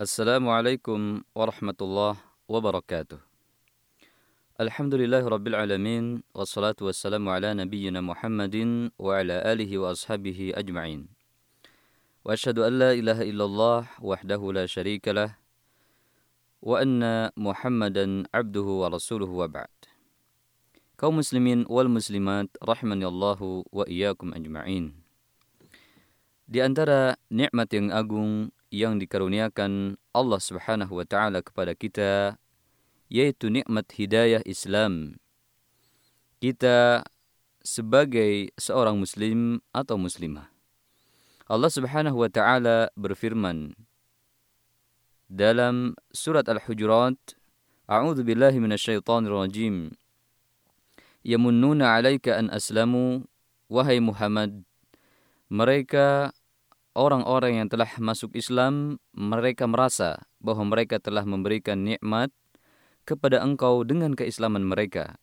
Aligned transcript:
Assalamualaikum 0.00 1.20
warahmatullahi 1.36 2.16
wabarakatuh. 2.48 3.20
Alhamdulillah 4.56 5.20
rabbil 5.20 5.52
alamin 5.52 6.24
wassalatu 6.32 6.88
wassalamu 6.88 7.28
ala 7.28 7.52
nabiyyina 7.52 8.00
Muhammadin 8.00 8.96
wa 8.96 9.20
ala 9.20 9.44
alihi 9.44 9.76
wa 9.76 9.92
ashabihi 9.92 10.56
ajma'in. 10.56 11.04
Wa 12.24 12.32
asyhadu 12.32 12.64
an 12.64 12.80
la 12.80 12.96
ilaha 12.96 13.28
illallah 13.28 13.92
wahdahu 14.00 14.56
la 14.56 14.64
syarika 14.64 15.12
lah 15.12 15.36
wa 16.64 16.80
anna 16.80 17.28
Muhammadan 17.36 18.24
abduhu 18.32 18.80
wa 18.80 18.88
rasuluhu 18.88 19.44
wa 19.44 19.52
ba'd. 19.52 19.68
Kaum 20.96 21.20
muslimin 21.20 21.68
wal 21.68 21.92
muslimat 21.92 22.48
rahimani 22.64 23.04
Allahu 23.04 23.68
wa 23.68 23.84
iyyakum 23.84 24.32
ajma'in. 24.32 24.96
Di 26.48 26.64
antara 26.64 27.20
nikmat 27.28 27.68
yang 27.76 27.92
agung 27.92 28.48
yang 28.70 29.02
dikaruniakan 29.02 29.98
Allah 30.14 30.40
Subhanahu 30.40 31.02
wa 31.02 31.06
taala 31.06 31.42
kepada 31.42 31.74
kita 31.74 32.38
yaitu 33.10 33.50
nikmat 33.50 33.90
hidayah 33.90 34.40
Islam. 34.46 35.18
Kita 36.38 37.04
sebagai 37.60 38.54
seorang 38.56 38.96
muslim 38.96 39.60
atau 39.74 39.98
muslimah. 39.98 40.48
Allah 41.50 41.68
Subhanahu 41.68 42.22
wa 42.22 42.30
taala 42.30 42.94
berfirman 42.94 43.74
dalam 45.26 45.98
surat 46.14 46.46
Al-Hujurat, 46.46 47.18
A'udzu 47.90 48.22
billahi 48.22 48.62
minasyaitonir 48.62 49.34
rajim. 49.34 49.94
Yamunnuna 51.26 51.98
'alaika 51.98 52.38
an 52.38 52.48
aslamu 52.54 53.26
wahai 53.66 53.98
Muhammad 53.98 54.62
mereka 55.50 56.30
orang-orang 56.94 57.62
yang 57.62 57.68
telah 57.70 57.88
masuk 57.98 58.34
Islam, 58.34 58.98
mereka 59.14 59.66
merasa 59.70 60.22
bahwa 60.42 60.74
mereka 60.74 60.98
telah 60.98 61.22
memberikan 61.22 61.82
nikmat 61.86 62.34
kepada 63.06 63.42
engkau 63.42 63.82
dengan 63.86 64.14
keislaman 64.14 64.66
mereka. 64.66 65.18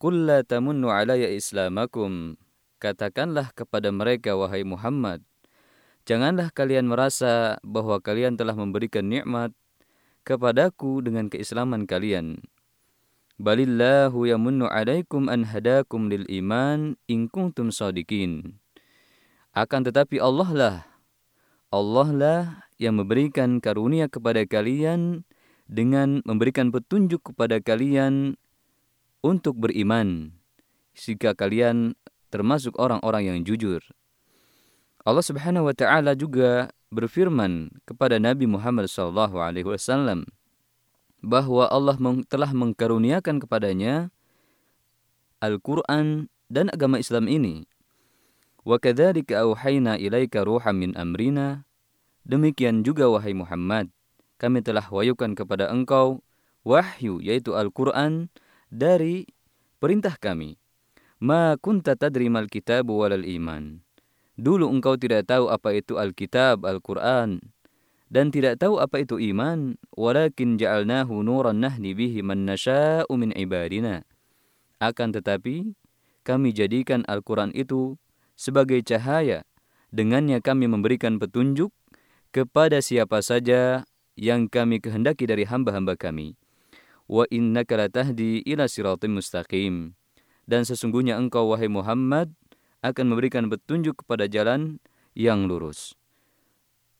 Qul 0.00 0.28
la 0.28 0.44
tamunnu 0.44 0.90
alayya 0.90 1.30
islamakum. 1.32 2.36
Katakanlah 2.82 3.54
kepada 3.56 3.88
mereka, 3.88 4.36
wahai 4.36 4.60
Muhammad, 4.60 5.24
janganlah 6.04 6.52
kalian 6.52 6.84
merasa 6.84 7.56
bahwa 7.64 7.96
kalian 7.96 8.36
telah 8.36 8.52
memberikan 8.52 9.08
nikmat 9.08 9.56
kepadaku 10.28 11.00
dengan 11.00 11.32
keislaman 11.32 11.88
kalian. 11.88 12.44
Balillahu 13.40 14.28
yamunnu 14.28 14.68
alaikum 14.68 15.26
an 15.32 15.48
hadakum 15.48 16.12
lil 16.12 16.28
iman 16.28 16.94
in 17.08 17.26
kuntum 17.26 17.72
sadiqin. 17.72 18.60
Akan 19.54 19.82
tetapi 19.86 20.18
Allah 20.20 20.50
lah 20.52 20.76
Allah 21.74 22.08
lah 22.14 22.40
yang 22.78 23.02
memberikan 23.02 23.58
karunia 23.58 24.06
kepada 24.06 24.46
kalian 24.46 25.26
dengan 25.66 26.22
memberikan 26.22 26.70
petunjuk 26.70 27.34
kepada 27.34 27.58
kalian 27.58 28.38
untuk 29.26 29.58
beriman 29.58 30.38
jika 30.94 31.34
kalian 31.34 31.98
termasuk 32.30 32.78
orang-orang 32.78 33.26
yang 33.26 33.38
jujur. 33.42 33.82
Allah 35.02 35.26
Subhanahu 35.26 35.66
wa 35.66 35.74
taala 35.74 36.14
juga 36.14 36.70
berfirman 36.94 37.82
kepada 37.82 38.22
Nabi 38.22 38.46
Muhammad 38.46 38.86
sallallahu 38.86 39.42
alaihi 39.42 39.66
wasallam 39.66 40.30
bahwa 41.26 41.66
Allah 41.74 41.98
telah 42.30 42.54
mengkaruniakan 42.54 43.42
kepadanya 43.42 44.14
Al-Qur'an 45.42 46.30
dan 46.46 46.70
agama 46.70 47.02
Islam 47.02 47.26
ini 47.26 47.66
Kadzalika 48.64 49.44
auhayna 49.44 50.00
ilaika 50.00 50.40
ruham 50.44 50.80
min 50.80 50.96
amrina. 50.96 51.68
Demikian 52.24 52.80
juga 52.80 53.04
wahai 53.12 53.36
Muhammad, 53.36 53.92
kami 54.40 54.64
telah 54.64 54.88
wahyukan 54.88 55.36
kepada 55.36 55.68
engkau 55.68 56.24
wahyu 56.64 57.20
yaitu 57.20 57.52
Al-Qur'an 57.52 58.32
dari 58.72 59.28
perintah 59.76 60.16
kami. 60.16 60.56
Ma 61.20 61.60
kunta 61.60 61.92
tadri 61.94 62.32
mal 62.32 62.48
kitab 62.48 62.88
walal 62.88 63.28
iman. 63.28 63.84
Dulu 64.34 64.66
engkau 64.66 64.98
tidak 64.98 65.30
tahu 65.30 65.46
apa 65.46 65.78
itu 65.78 65.94
Alkitab, 65.94 66.66
Al-Quran, 66.66 67.38
dan 68.10 68.34
tidak 68.34 68.58
tahu 68.58 68.82
apa 68.82 69.06
itu 69.06 69.22
iman, 69.30 69.78
walakin 69.94 70.58
ja'alnahu 70.58 71.22
nuran 71.22 71.62
nahdi 71.62 71.94
bihi 71.94 72.18
man 72.26 72.42
nasha'u 72.42 73.14
min 73.14 73.30
ibadina. 73.30 74.02
Akan 74.82 75.14
tetapi, 75.14 75.78
kami 76.26 76.50
jadikan 76.50 77.06
Al-Quran 77.06 77.54
itu 77.54 77.94
sebagai 78.34 78.82
cahaya. 78.82 79.46
Dengannya 79.94 80.42
kami 80.42 80.66
memberikan 80.66 81.22
petunjuk 81.22 81.70
kepada 82.34 82.82
siapa 82.82 83.22
saja 83.22 83.86
yang 84.18 84.50
kami 84.50 84.82
kehendaki 84.82 85.26
dari 85.26 85.46
hamba-hamba 85.46 85.94
kami. 85.94 86.34
Wa 87.06 87.26
innaka 87.30 87.78
latahdi 87.78 88.42
ila 88.42 88.66
siratim 88.66 89.18
mustaqim. 89.18 89.94
Dan 90.44 90.66
sesungguhnya 90.66 91.16
engkau 91.16 91.54
wahai 91.54 91.70
Muhammad 91.70 92.34
akan 92.84 93.06
memberikan 93.14 93.48
petunjuk 93.48 94.04
kepada 94.04 94.28
jalan 94.28 94.82
yang 95.16 95.48
lurus. 95.48 95.96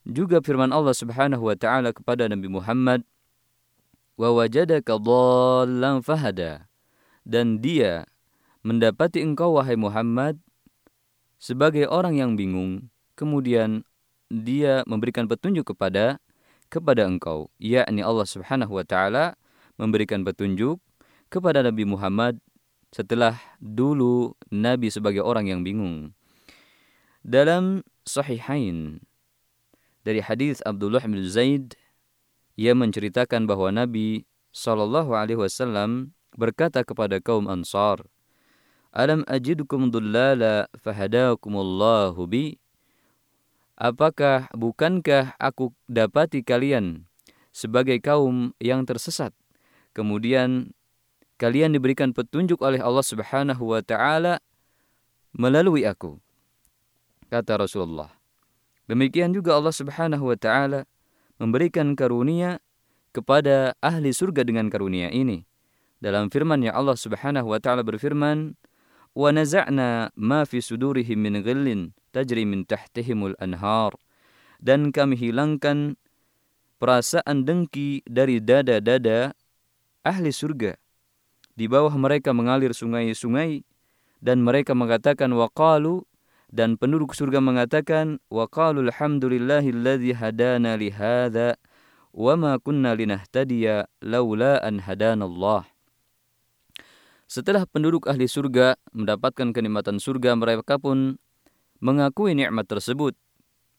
Juga 0.04 0.40
firman 0.40 0.72
Allah 0.72 0.96
Subhanahu 0.96 1.48
wa 1.48 1.56
taala 1.56 1.92
kepada 1.92 2.28
Nabi 2.28 2.48
Muhammad, 2.48 3.04
"Wa 4.16 4.32
wajadaka 4.32 5.00
dhallan 5.00 6.04
fahada." 6.04 6.68
Dan 7.24 7.64
dia 7.64 8.04
mendapati 8.60 9.24
engkau 9.24 9.56
wahai 9.56 9.80
Muhammad 9.80 10.43
sebagai 11.44 11.84
orang 11.92 12.16
yang 12.16 12.40
bingung, 12.40 12.88
kemudian 13.20 13.84
dia 14.32 14.80
memberikan 14.88 15.28
petunjuk 15.28 15.76
kepada 15.76 16.16
kepada 16.72 17.04
engkau, 17.04 17.52
yakni 17.60 18.00
Allah 18.00 18.24
Subhanahu 18.24 18.80
wa 18.80 18.84
taala 18.88 19.36
memberikan 19.76 20.24
petunjuk 20.24 20.80
kepada 21.28 21.60
Nabi 21.60 21.84
Muhammad 21.84 22.40
setelah 22.96 23.36
dulu 23.60 24.32
Nabi 24.48 24.88
sebagai 24.88 25.20
orang 25.20 25.52
yang 25.52 25.60
bingung. 25.60 26.16
Dalam 27.20 27.84
Sahihain 28.08 29.04
dari 30.00 30.24
hadis 30.24 30.64
Abdullah 30.64 31.04
bin 31.04 31.20
Zaid 31.28 31.76
ia 32.56 32.72
menceritakan 32.72 33.44
bahwa 33.44 33.68
Nabi 33.68 34.24
Shallallahu 34.56 35.12
alaihi 35.12 35.36
wasallam 35.36 36.16
berkata 36.40 36.80
kepada 36.88 37.20
kaum 37.20 37.52
Ansar, 37.52 38.00
Alam 38.94 39.26
ajidukum 39.26 39.90
dullala 39.90 40.70
fahadakumullahu 40.78 42.30
bi. 42.30 42.54
Apakah 43.74 44.46
bukankah 44.54 45.34
aku 45.34 45.74
dapati 45.90 46.46
kalian 46.46 47.02
sebagai 47.50 47.98
kaum 47.98 48.54
yang 48.62 48.86
tersesat? 48.86 49.34
Kemudian 49.98 50.70
kalian 51.42 51.74
diberikan 51.74 52.14
petunjuk 52.14 52.62
oleh 52.62 52.78
Allah 52.78 53.02
Subhanahu 53.02 53.74
wa 53.74 53.82
taala 53.82 54.38
melalui 55.34 55.82
aku. 55.82 56.22
Kata 57.26 57.58
Rasulullah. 57.58 58.14
Demikian 58.86 59.34
juga 59.34 59.58
Allah 59.58 59.74
Subhanahu 59.74 60.30
wa 60.30 60.38
taala 60.38 60.86
memberikan 61.42 61.98
karunia 61.98 62.62
kepada 63.10 63.74
ahli 63.82 64.14
surga 64.14 64.46
dengan 64.46 64.70
karunia 64.70 65.10
ini. 65.10 65.42
Dalam 65.98 66.30
firman 66.30 66.62
yang 66.62 66.78
Allah 66.78 66.94
Subhanahu 66.94 67.50
wa 67.50 67.58
taala 67.58 67.82
berfirman, 67.82 68.54
ونزعنا 69.15 70.11
ما 70.15 70.43
في 70.43 70.61
صدورهم 70.61 71.17
من 71.17 71.43
غل 71.43 71.91
تجري 72.13 72.45
من 72.45 72.67
تحتهم 72.67 73.19
الأنهار 73.25 73.93
dan 74.59 74.91
kami 74.91 75.15
hilangkan 75.15 75.95
perasaan 76.83 77.47
dengki 77.47 78.03
dari 78.03 78.43
dada-dada 78.43 79.31
ahli 80.03 80.35
surga 80.35 80.75
di 81.55 81.67
bawah 81.67 81.91
mereka 81.95 82.35
mengalir 82.35 82.75
sungai-sungai 82.75 83.63
dan 84.19 84.43
mereka 84.43 84.75
mengatakan 84.75 85.31
waqalu 85.31 86.03
dan 86.51 86.75
penduduk 86.75 87.15
surga 87.15 87.39
mengatakan 87.39 88.19
waqalu 88.27 88.91
alhamdulillahilladzi 88.91 90.11
hadana 90.11 90.75
li 90.75 90.91
hadza 90.91 91.55
wa 92.11 92.35
ma 92.35 92.59
kunna 92.59 92.95
linahtadiya 92.99 93.87
laula 94.03 94.59
an 94.59 94.83
hadanallah 94.83 95.63
setelah 97.34 97.66
penduduk 97.66 98.06
ahli 98.06 98.30
surga 98.30 98.78
mendapatkan 98.94 99.50
kenikmatan 99.50 99.98
surga, 99.98 100.38
mereka 100.38 100.78
pun 100.78 101.18
mengakui 101.82 102.30
nikmat 102.30 102.70
tersebut. 102.70 103.18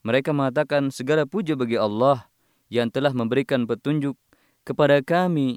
Mereka 0.04 0.36
mengatakan 0.36 0.92
segala 0.92 1.24
puja 1.24 1.56
bagi 1.56 1.80
Allah 1.80 2.28
yang 2.68 2.92
telah 2.92 3.16
memberikan 3.16 3.64
petunjuk 3.64 4.20
kepada 4.68 5.00
kami 5.00 5.56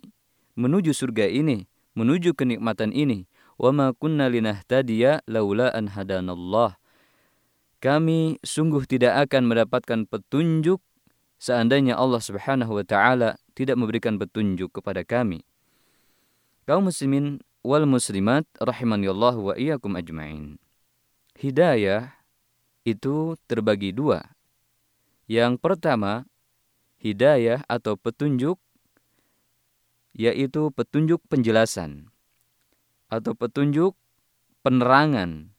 menuju 0.54 0.94
surga 0.94 1.26
ini, 1.26 1.66
menuju 1.98 2.38
kenikmatan 2.38 2.94
ini. 2.94 3.26
Wa 3.58 3.74
ma 3.74 3.90
kunna 3.90 4.30
linahtadiya 4.30 5.26
laula 5.26 5.74
an 5.74 5.90
hadanallah. 5.90 6.78
Kami 7.82 8.38
sungguh 8.46 8.86
tidak 8.86 9.26
akan 9.26 9.50
mendapatkan 9.50 10.06
petunjuk 10.06 10.78
seandainya 11.42 11.98
Allah 11.98 12.22
Subhanahu 12.22 12.78
wa 12.78 12.86
taala 12.86 13.42
tidak 13.58 13.74
memberikan 13.74 14.22
petunjuk 14.22 14.70
kepada 14.70 15.02
kami. 15.02 15.42
Kaum 16.62 16.86
muslimin 16.86 17.42
wal 17.68 17.84
muslimat 17.84 18.48
Allah 18.56 19.36
wa 19.36 19.52
iyyakum 19.52 19.92
ajmain. 20.00 20.56
Hidayah 21.36 22.16
itu 22.88 23.36
terbagi 23.44 23.92
dua. 23.92 24.24
Yang 25.28 25.60
pertama, 25.60 26.24
hidayah 26.96 27.60
atau 27.68 28.00
petunjuk 28.00 28.56
yaitu 30.16 30.72
petunjuk 30.72 31.20
penjelasan 31.28 32.08
atau 33.12 33.36
petunjuk 33.36 33.92
penerangan, 34.64 35.52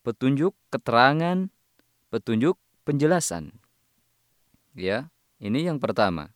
petunjuk 0.00 0.56
keterangan, 0.72 1.52
petunjuk 2.08 2.56
penjelasan. 2.88 3.52
Ya, 4.72 5.12
ini 5.36 5.68
yang 5.68 5.76
pertama. 5.76 6.32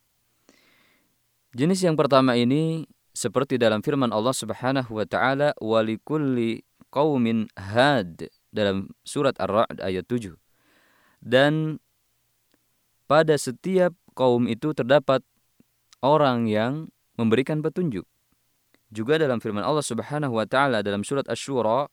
Jenis 1.57 1.81
yang 1.81 1.97
pertama 1.97 2.37
ini 2.37 2.92
seperti 3.13 3.61
dalam 3.61 3.85
firman 3.85 4.11
Allah 4.11 4.33
Subhanahu 4.33 4.97
wa 4.97 5.07
taala 5.07 5.53
walikulli 5.61 6.65
qaumin 6.93 7.49
had 7.57 8.29
dalam 8.53 8.93
surat 9.05 9.37
Ar-Ra'd 9.41 9.81
ayat 9.81 10.05
7. 10.09 10.37
Dan 11.23 11.81
pada 13.09 13.37
setiap 13.37 13.93
kaum 14.13 14.49
itu 14.49 14.77
terdapat 14.77 15.25
orang 16.05 16.49
yang 16.49 16.93
memberikan 17.17 17.65
petunjuk. 17.65 18.05
Juga 18.93 19.17
dalam 19.17 19.41
firman 19.41 19.65
Allah 19.65 19.85
Subhanahu 19.85 20.37
wa 20.37 20.45
taala 20.45 20.85
dalam 20.85 21.01
surat 21.01 21.25
Asy-Syura 21.25 21.89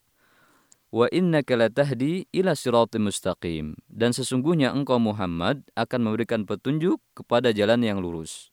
wa 0.89 1.05
innaka 1.13 1.53
latahdi 1.53 2.25
ila 2.33 2.57
siratim 2.57 3.07
mustaqim 3.07 3.77
dan 3.85 4.09
sesungguhnya 4.09 4.73
engkau 4.73 4.97
Muhammad 4.97 5.61
akan 5.77 5.99
memberikan 6.01 6.49
petunjuk 6.49 6.97
kepada 7.13 7.53
jalan 7.53 7.85
yang 7.85 8.01
lurus 8.01 8.49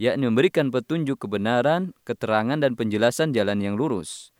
yakni 0.00 0.32
memberikan 0.32 0.72
petunjuk 0.72 1.20
kebenaran, 1.20 1.92
keterangan 2.08 2.56
dan 2.56 2.72
penjelasan 2.72 3.36
jalan 3.36 3.60
yang 3.60 3.76
lurus. 3.76 4.32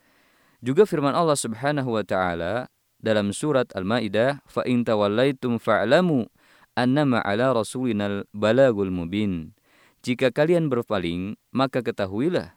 Juga 0.65 0.89
firman 0.89 1.13
Allah 1.13 1.37
Subhanahu 1.37 2.01
wa 2.01 2.05
taala 2.05 2.73
dalam 2.97 3.37
surat 3.37 3.69
Al-Maidah, 3.77 4.41
"Fa 4.49 4.65
in 4.65 4.89
tawallaitum 4.89 5.61
fa'lamu 5.61 6.25
annama 6.73 7.21
'ala 7.21 7.53
rasulinal 7.53 8.25
balagul 8.33 8.89
mubin." 8.89 9.53
Jika 10.01 10.33
kalian 10.33 10.73
berpaling, 10.73 11.37
maka 11.53 11.85
ketahuilah 11.85 12.57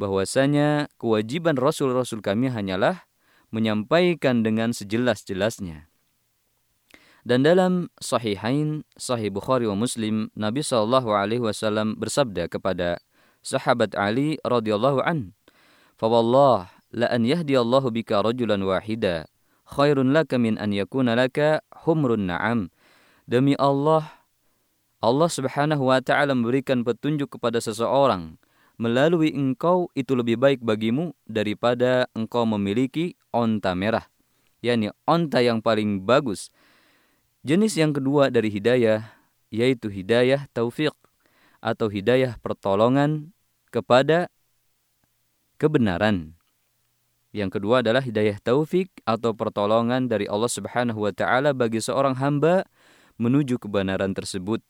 bahwasanya 0.00 0.88
kewajiban 0.96 1.60
rasul-rasul 1.60 2.24
kami 2.24 2.48
hanyalah 2.48 3.04
menyampaikan 3.52 4.40
dengan 4.40 4.72
sejelas-jelasnya. 4.72 5.89
Dan 7.20 7.44
dalam 7.44 7.92
Sahihain, 8.00 8.88
Sahih 8.96 9.28
Bukhari 9.28 9.68
wa 9.68 9.76
Muslim, 9.76 10.32
Nabi 10.32 10.64
Shallallahu 10.64 11.12
Alaihi 11.12 11.44
Wasallam 11.44 12.00
bersabda 12.00 12.48
kepada 12.48 12.96
sahabat 13.44 13.92
Ali 13.92 14.40
radhiyallahu 14.40 15.04
an, 15.04 15.36
"Fawallah 16.00 16.72
la 16.96 17.12
an 17.12 17.28
yahdi 17.28 17.60
Allahu 17.60 17.92
bika 17.92 18.24
rajulan 18.24 18.64
wahida 18.64 19.28
khairun 19.68 20.16
laka 20.16 20.40
min 20.40 20.56
an 20.56 20.72
yakuna 20.72 21.12
laka 21.12 21.60
humrun 21.84 22.24
na'am." 22.24 22.72
Demi 23.28 23.52
Allah, 23.60 24.24
Allah 25.04 25.28
Subhanahu 25.28 25.92
wa 25.92 26.00
taala 26.00 26.32
memberikan 26.32 26.80
petunjuk 26.88 27.36
kepada 27.36 27.60
seseorang 27.60 28.40
melalui 28.80 29.36
engkau 29.36 29.92
itu 29.92 30.16
lebih 30.16 30.40
baik 30.40 30.64
bagimu 30.64 31.12
daripada 31.28 32.08
engkau 32.16 32.48
memiliki 32.48 33.12
onta 33.28 33.76
merah, 33.76 34.08
yakni 34.64 34.88
onta 35.04 35.44
yang 35.44 35.60
paling 35.60 36.00
bagus 36.00 36.48
Jenis 37.40 37.72
yang 37.80 37.96
kedua 37.96 38.28
dari 38.28 38.52
hidayah 38.52 39.16
yaitu 39.48 39.88
hidayah 39.88 40.44
taufik 40.52 40.92
atau 41.64 41.88
hidayah 41.88 42.36
pertolongan 42.36 43.32
kepada 43.72 44.28
kebenaran. 45.56 46.36
Yang 47.32 47.56
kedua 47.56 47.80
adalah 47.80 48.04
hidayah 48.04 48.36
taufik 48.44 48.92
atau 49.08 49.32
pertolongan 49.32 50.04
dari 50.04 50.28
Allah 50.28 50.52
Subhanahu 50.52 51.00
wa 51.00 51.12
taala 51.16 51.56
bagi 51.56 51.80
seorang 51.80 52.18
hamba 52.20 52.68
menuju 53.16 53.56
kebenaran 53.56 54.12
tersebut, 54.12 54.60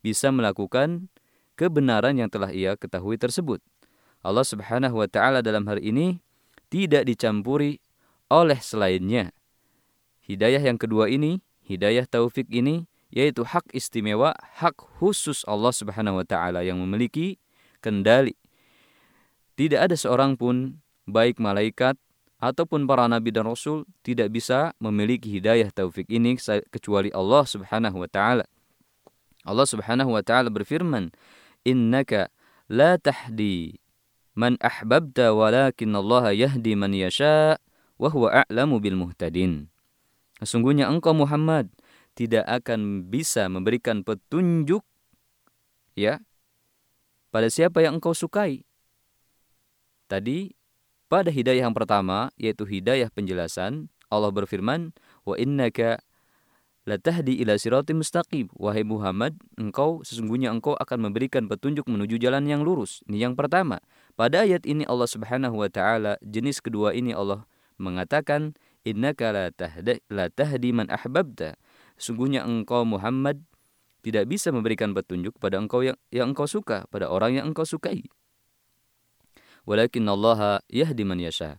bisa 0.00 0.32
melakukan 0.32 1.12
kebenaran 1.60 2.16
yang 2.16 2.32
telah 2.32 2.54
ia 2.54 2.72
ketahui 2.78 3.20
tersebut. 3.20 3.60
Allah 4.24 4.48
Subhanahu 4.48 4.96
wa 4.96 5.08
taala 5.12 5.44
dalam 5.44 5.68
hal 5.68 5.76
ini 5.76 6.24
tidak 6.72 7.04
dicampuri 7.04 7.84
oleh 8.32 8.56
selainnya. 8.64 9.28
Hidayah 10.24 10.64
yang 10.64 10.80
kedua 10.80 11.12
ini 11.12 11.44
hidayah 11.64 12.04
taufik 12.04 12.48
ini 12.52 12.84
yaitu 13.14 13.46
hak 13.46 13.70
istimewa, 13.70 14.34
hak 14.58 14.74
khusus 14.98 15.46
Allah 15.46 15.70
Subhanahu 15.70 16.18
wa 16.18 16.26
taala 16.26 16.66
yang 16.66 16.82
memiliki 16.82 17.38
kendali. 17.78 18.34
Tidak 19.54 19.78
ada 19.78 19.94
seorang 19.94 20.34
pun 20.34 20.82
baik 21.06 21.38
malaikat 21.38 21.94
ataupun 22.42 22.90
para 22.90 23.06
nabi 23.06 23.30
dan 23.30 23.46
rasul 23.46 23.86
tidak 24.02 24.34
bisa 24.34 24.74
memiliki 24.82 25.30
hidayah 25.30 25.70
taufik 25.70 26.10
ini 26.10 26.34
kecuali 26.68 27.08
Allah 27.14 27.46
Subhanahu 27.46 28.02
wa 28.02 28.08
taala. 28.10 28.44
Allah 29.44 29.68
Subhanahu 29.68 30.10
wa 30.10 30.22
taala 30.26 30.50
berfirman, 30.50 31.14
"Innaka 31.62 32.32
la 32.66 32.98
tahdi 32.98 33.78
man 34.34 34.58
ahbabta 34.58 35.30
walakin 35.30 35.94
Allah 35.94 36.34
yahdi 36.34 36.74
man 36.74 36.90
yasha 36.96 37.62
wa 38.00 38.08
huwa 38.10 38.42
a'lamu 38.42 38.82
bil 38.82 38.98
muhtadin." 38.98 39.73
Sesungguhnya 40.42 40.90
engkau 40.90 41.14
Muhammad 41.14 41.70
tidak 42.14 42.46
akan 42.46 43.06
bisa 43.10 43.46
memberikan 43.50 44.02
petunjuk 44.02 44.82
ya 45.94 46.22
pada 47.34 47.50
siapa 47.50 47.82
yang 47.82 47.98
engkau 47.98 48.14
sukai. 48.14 48.62
Tadi 50.06 50.54
pada 51.10 51.30
hidayah 51.30 51.66
yang 51.66 51.74
pertama 51.74 52.30
yaitu 52.38 52.66
hidayah 52.66 53.10
penjelasan 53.10 53.90
Allah 54.10 54.30
berfirman 54.30 54.94
wa 55.26 55.34
innaka 55.34 55.98
latahdi 56.86 57.40
ila 57.42 57.58
siratim 57.58 57.98
mustaqim. 58.04 58.46
Wahai 58.54 58.86
Muhammad 58.86 59.34
engkau 59.58 60.04
sesungguhnya 60.06 60.52
engkau 60.54 60.78
akan 60.78 61.10
memberikan 61.10 61.50
petunjuk 61.50 61.88
menuju 61.88 62.20
jalan 62.20 62.46
yang 62.46 62.62
lurus. 62.62 63.02
Ini 63.10 63.30
yang 63.30 63.34
pertama. 63.34 63.82
Pada 64.14 64.46
ayat 64.46 64.62
ini 64.68 64.86
Allah 64.86 65.10
Subhanahu 65.10 65.58
wa 65.58 65.70
taala 65.72 66.20
jenis 66.22 66.62
kedua 66.62 66.94
ini 66.94 67.10
Allah 67.10 67.42
mengatakan 67.82 68.54
innaka 68.84 69.32
la 69.32 69.44
tahdi, 69.50 69.98
la 70.12 70.28
tahdi 70.30 70.70
man 70.70 70.86
ahbabta. 70.92 71.56
Sungguhnya 71.96 72.44
engkau 72.44 72.84
Muhammad 72.84 73.42
tidak 74.04 74.28
bisa 74.28 74.52
memberikan 74.52 74.92
petunjuk 74.92 75.40
pada 75.40 75.56
engkau 75.56 75.80
yang, 75.80 75.96
yang 76.12 76.36
engkau 76.36 76.44
suka, 76.44 76.84
pada 76.92 77.08
orang 77.08 77.40
yang 77.40 77.48
engkau 77.48 77.64
sukai. 77.64 78.04
Walakin 79.64 80.04
Allah 80.04 80.60
yahdi 80.68 81.08
man 81.08 81.16
yasha. 81.16 81.56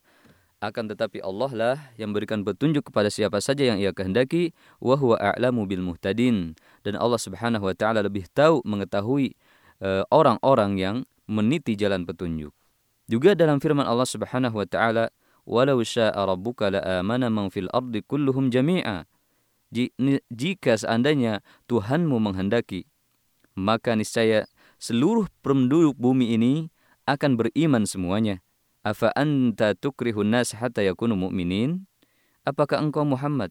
Akan 0.62 0.88
tetapi 0.88 1.20
Allah 1.20 1.52
lah 1.52 1.78
yang 2.00 2.14
memberikan 2.14 2.46
petunjuk 2.46 2.90
kepada 2.90 3.10
siapa 3.10 3.42
saja 3.42 3.66
yang 3.66 3.78
ia 3.82 3.92
kehendaki, 3.92 4.54
wa 4.80 4.96
huwa 4.96 5.18
a'lamu 5.18 5.66
bil 5.66 5.82
muhtadin. 5.82 6.54
Dan 6.86 6.96
Allah 6.96 7.20
Subhanahu 7.20 7.66
wa 7.66 7.76
taala 7.76 8.06
lebih 8.06 8.30
tahu 8.32 8.62
mengetahui 8.64 9.36
eh, 9.82 10.04
orang-orang 10.14 10.78
yang 10.80 10.96
meniti 11.26 11.74
jalan 11.74 12.06
petunjuk. 12.06 12.54
Juga 13.06 13.38
dalam 13.38 13.62
firman 13.62 13.86
Allah 13.86 14.08
Subhanahu 14.08 14.58
wa 14.58 14.66
taala, 14.70 15.14
walau 15.46 15.82
syaa 15.86 16.14
rabbuka 16.14 16.74
la 16.74 17.00
amana 17.00 17.30
man 17.30 17.54
fil 17.54 17.70
ardi 17.72 18.02
kulluhum 18.02 18.50
jami'a. 18.50 19.06
Jika 20.30 20.78
seandainya 20.78 21.42
Tuhanmu 21.70 22.18
menghendaki 22.22 22.86
maka 23.56 23.96
niscaya 23.96 24.46
seluruh 24.78 25.32
penduduk 25.40 25.96
bumi 25.96 26.36
ini 26.36 26.54
akan 27.08 27.40
beriman 27.40 27.88
semuanya. 27.88 28.44
Afa 28.86 29.10
anta 29.18 29.74
tukrihun 29.74 30.30
nas 30.30 30.54
hatta 30.54 30.86
yakunu 30.86 31.18
mu'minin? 31.18 31.90
Apakah 32.46 32.78
engkau 32.84 33.02
Muhammad? 33.02 33.50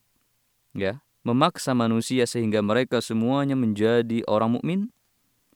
Ya 0.76 1.02
memaksa 1.24 1.72
manusia 1.72 2.28
sehingga 2.28 2.60
mereka 2.60 3.00
semuanya 3.00 3.58
menjadi 3.58 4.22
orang 4.30 4.60
mukmin? 4.60 4.92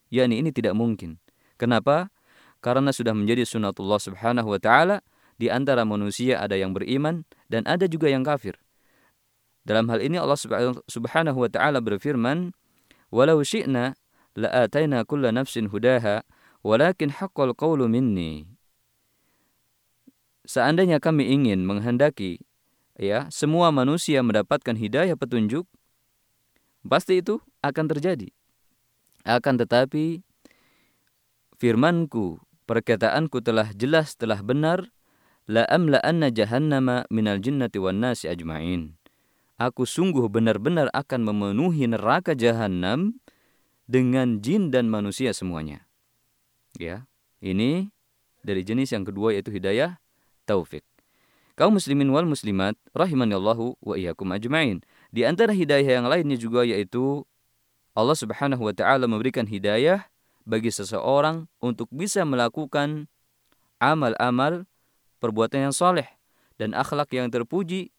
Yakni 0.09 0.41
ini 0.43 0.51
tidak 0.51 0.75
mungkin. 0.75 1.21
Kenapa? 1.61 2.11
Karena 2.59 2.91
sudah 2.91 3.15
menjadi 3.15 3.47
sunatullah 3.47 4.03
subhanahu 4.03 4.51
wa 4.51 4.59
taala 4.59 5.05
di 5.39 5.47
antara 5.49 5.87
manusia 5.87 6.43
ada 6.43 6.59
yang 6.59 6.75
beriman 6.75 7.23
dan 7.47 7.63
ada 7.65 7.87
juga 7.87 8.11
yang 8.11 8.27
kafir. 8.27 8.59
Dalam 9.63 9.87
hal 9.89 10.03
ini 10.03 10.19
Allah 10.19 10.37
Subhanahu 10.91 11.39
wa 11.39 11.51
taala 11.51 11.79
berfirman, 11.79 12.51
"Walau 13.15 13.41
syi'na 13.47 13.95
la'ataina 14.35 15.07
kulla 15.07 15.31
nafsin 15.31 15.71
hudaha, 15.71 16.27
walakin 16.67 17.15
haqqal 17.15 17.55
qawlu 17.55 17.87
minni." 17.87 18.51
Seandainya 20.49 20.99
kami 20.99 21.29
ingin 21.29 21.63
menghendaki 21.69 22.43
ya, 22.99 23.29
semua 23.31 23.71
manusia 23.71 24.25
mendapatkan 24.25 24.75
hidayah 24.75 25.15
petunjuk, 25.15 25.69
pasti 26.83 27.21
itu 27.23 27.39
akan 27.61 27.87
terjadi. 27.93 28.33
Akan 29.29 29.61
tetapi 29.61 30.25
firmanku, 31.61 32.41
perkataanku 32.65 33.45
telah 33.45 33.69
jelas, 33.77 34.17
telah 34.17 34.41
benar 34.41 34.89
la 35.49 35.65
amla'anna 35.65 36.29
jahannama 36.29 37.09
minal 37.09 37.41
jinnati 37.41 37.81
wan 37.81 38.05
nasi 38.05 38.29
ajma'in. 38.29 38.95
Aku 39.59 39.89
sungguh 39.89 40.29
benar-benar 40.31 40.93
akan 40.95 41.27
memenuhi 41.33 41.89
neraka 41.91 42.37
jahanam 42.37 43.19
dengan 43.89 44.39
jin 44.45 44.71
dan 44.71 44.87
manusia 44.87 45.35
semuanya. 45.35 45.89
Ya, 46.79 47.09
ini 47.43 47.91
dari 48.45 48.63
jenis 48.63 48.95
yang 48.95 49.03
kedua 49.03 49.35
yaitu 49.35 49.51
hidayah 49.51 49.99
taufik. 50.47 50.87
Kaum 51.59 51.75
muslimin 51.75 52.07
wal 52.15 52.29
muslimat 52.29 52.79
rahimanallahu 52.95 53.75
wa 53.83 53.99
iyyakum 53.99 54.31
ajma'in. 54.31 54.85
Di 55.11 55.27
antara 55.27 55.51
hidayah 55.51 55.99
yang 55.99 56.07
lainnya 56.07 56.39
juga 56.39 56.63
yaitu 56.63 57.27
Allah 57.99 58.15
Subhanahu 58.15 58.63
wa 58.63 58.71
taala 58.71 59.11
memberikan 59.11 59.43
hidayah 59.43 60.07
bagi 60.47 60.71
seseorang 60.71 61.51
untuk 61.59 61.91
bisa 61.91 62.23
melakukan 62.23 63.11
amal-amal 63.83 64.71
perbuatan 65.19 65.71
yang 65.71 65.75
soleh 65.75 66.07
dan 66.59 66.75
akhlak 66.75 67.11
yang 67.15 67.31
terpuji 67.31 67.95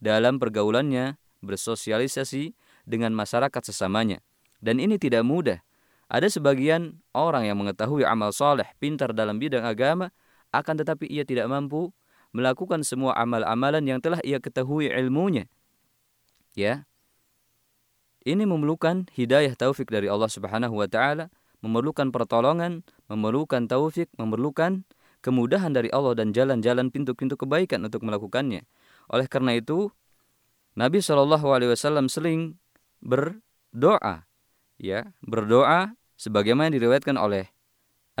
dalam 0.00 0.36
pergaulannya 0.36 1.16
bersosialisasi 1.40 2.52
dengan 2.84 3.16
masyarakat 3.16 3.62
sesamanya. 3.64 4.20
Dan 4.60 4.80
ini 4.80 4.96
tidak 4.96 5.24
mudah. 5.24 5.60
Ada 6.08 6.28
sebagian 6.28 7.00
orang 7.16 7.48
yang 7.48 7.56
mengetahui 7.60 8.04
amal 8.04 8.32
soleh, 8.32 8.68
pintar 8.80 9.16
dalam 9.16 9.40
bidang 9.40 9.64
agama, 9.64 10.12
akan 10.52 10.84
tetapi 10.84 11.08
ia 11.08 11.24
tidak 11.24 11.48
mampu 11.48 11.90
melakukan 12.34 12.84
semua 12.84 13.16
amal-amalan 13.16 13.82
yang 13.84 13.98
telah 14.02 14.20
ia 14.20 14.38
ketahui 14.38 14.90
ilmunya. 14.92 15.48
Ya. 16.54 16.86
Ini 18.24 18.48
memerlukan 18.48 19.06
hidayah 19.12 19.52
taufik 19.52 19.92
dari 19.92 20.08
Allah 20.08 20.32
Subhanahu 20.32 20.80
wa 20.80 20.88
taala, 20.88 21.28
memerlukan 21.60 22.08
pertolongan, 22.08 22.84
memerlukan 23.08 23.68
taufik, 23.68 24.08
memerlukan 24.16 24.84
kemudahan 25.24 25.72
dari 25.72 25.88
Allah 25.88 26.12
dan 26.12 26.36
jalan-jalan 26.36 26.92
pintu-pintu 26.92 27.40
kebaikan 27.40 27.80
untuk 27.80 28.04
melakukannya. 28.04 28.68
Oleh 29.08 29.24
karena 29.24 29.56
itu, 29.56 29.88
Nabi 30.76 31.00
Shallallahu 31.00 31.48
Alaihi 31.48 31.72
Wasallam 31.72 32.12
sering 32.12 32.60
berdoa, 33.00 34.28
ya 34.76 35.08
berdoa 35.24 35.96
sebagaimana 36.20 36.76
diriwayatkan 36.76 37.16
oleh 37.16 37.48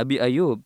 Abi 0.00 0.16
Ayub. 0.16 0.64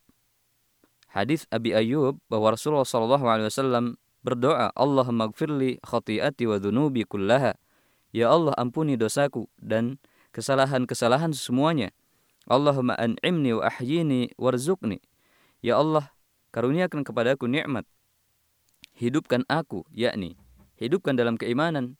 Hadis 1.10 1.50
Abi 1.50 1.74
Ayub 1.74 2.22
bahwa 2.30 2.54
Rasulullah 2.54 2.86
Shallallahu 2.86 3.26
Alaihi 3.26 3.50
Wasallam 3.50 3.98
berdoa, 4.22 4.70
Allahumma 4.78 5.32
gfirli 5.34 5.82
khati'ati 5.82 6.46
wa 6.46 6.62
dhunubi 6.62 7.02
kullaha. 7.02 7.58
Ya 8.14 8.30
Allah 8.30 8.54
ampuni 8.56 8.94
dosaku 8.96 9.50
dan 9.58 9.98
kesalahan-kesalahan 10.32 11.34
semuanya. 11.34 11.92
Allahumma 12.48 12.96
an'imni 12.96 13.52
wa 13.52 13.68
ahyini 13.68 14.32
warzuqni. 14.40 15.04
Ya 15.60 15.76
Allah, 15.76 16.12
karuniakan 16.50 17.04
kepadaku 17.04 17.46
nikmat. 17.48 17.84
Hidupkan 18.98 19.46
aku, 19.46 19.86
yakni 19.94 20.38
hidupkan 20.78 21.18
dalam 21.18 21.34
keimanan. 21.34 21.98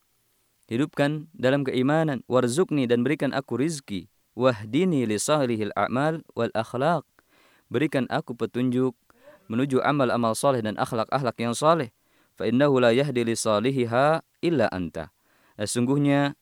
Hidupkan 0.71 1.29
dalam 1.35 1.67
keimanan, 1.67 2.23
warzukni 2.31 2.87
dan 2.87 3.03
berikan 3.03 3.35
aku 3.35 3.59
rizki. 3.59 4.09
Wahdini 4.39 5.03
li 5.05 5.19
salihil 5.19 5.75
a'mal 5.75 6.23
wal 6.39 6.55
akhlaq. 6.55 7.03
Berikan 7.69 8.07
aku 8.07 8.39
petunjuk 8.39 8.95
menuju 9.51 9.83
amal-amal 9.83 10.39
saleh 10.39 10.63
dan 10.63 10.79
akhlak-akhlak 10.79 11.37
yang 11.43 11.57
saleh. 11.57 11.91
Fa 12.39 12.47
innahu 12.47 12.79
la 12.79 12.95
yahdi 12.95 13.27
li 13.27 13.35
salihiha 13.35 14.23
illa 14.45 14.71
anta. 14.71 15.11
Sesungguhnya 15.59 16.39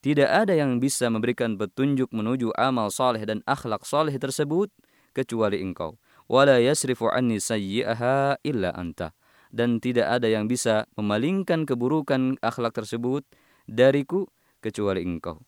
tidak 0.00 0.26
ada 0.26 0.56
yang 0.56 0.82
bisa 0.82 1.06
memberikan 1.12 1.54
petunjuk 1.54 2.10
menuju 2.10 2.50
amal 2.58 2.90
saleh 2.90 3.22
dan 3.22 3.44
akhlak 3.46 3.86
saleh 3.86 4.16
tersebut 4.16 4.72
kecuali 5.12 5.60
engkau 5.60 6.00
wala 6.30 6.62
yasrifu 6.62 7.10
anta 7.10 9.10
dan 9.50 9.82
tidak 9.82 10.06
ada 10.06 10.30
yang 10.30 10.46
bisa 10.46 10.86
memalingkan 10.94 11.66
keburukan 11.66 12.38
akhlak 12.38 12.70
tersebut 12.70 13.26
dariku 13.66 14.30
kecuali 14.62 15.02
engkau. 15.02 15.42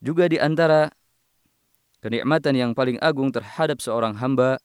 Juga 0.00 0.24
di 0.24 0.40
antara 0.40 0.88
kenikmatan 2.00 2.56
yang 2.56 2.72
paling 2.72 2.96
agung 3.04 3.28
terhadap 3.28 3.84
seorang 3.84 4.16
hamba 4.16 4.56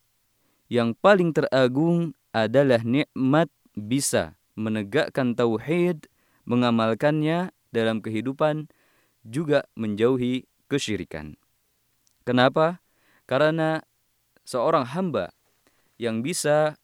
yang 0.72 0.96
paling 0.96 1.36
teragung 1.36 2.16
adalah 2.32 2.80
nikmat 2.88 3.52
bisa 3.76 4.40
menegakkan 4.56 5.36
tauhid, 5.36 6.08
mengamalkannya 6.48 7.52
dalam 7.76 8.00
kehidupan 8.00 8.72
juga 9.26 9.68
menjauhi 9.76 10.48
kesyirikan. 10.72 11.36
Kenapa? 12.24 12.80
Karena 13.28 13.84
seorang 14.44 14.88
hamba 14.92 15.32
yang 15.98 16.22
bisa 16.22 16.76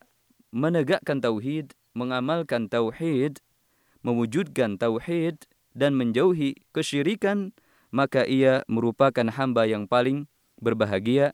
menegakkan 0.49 1.19
tauhid, 1.21 1.75
mengamalkan 1.93 2.71
tauhid, 2.71 3.43
mewujudkan 4.01 4.79
tauhid 4.79 5.45
dan 5.75 5.93
menjauhi 5.95 6.57
kesyirikan, 6.73 7.53
maka 7.91 8.25
ia 8.25 8.63
merupakan 8.65 9.27
hamba 9.33 9.65
yang 9.65 9.85
paling 9.85 10.25
berbahagia 10.61 11.33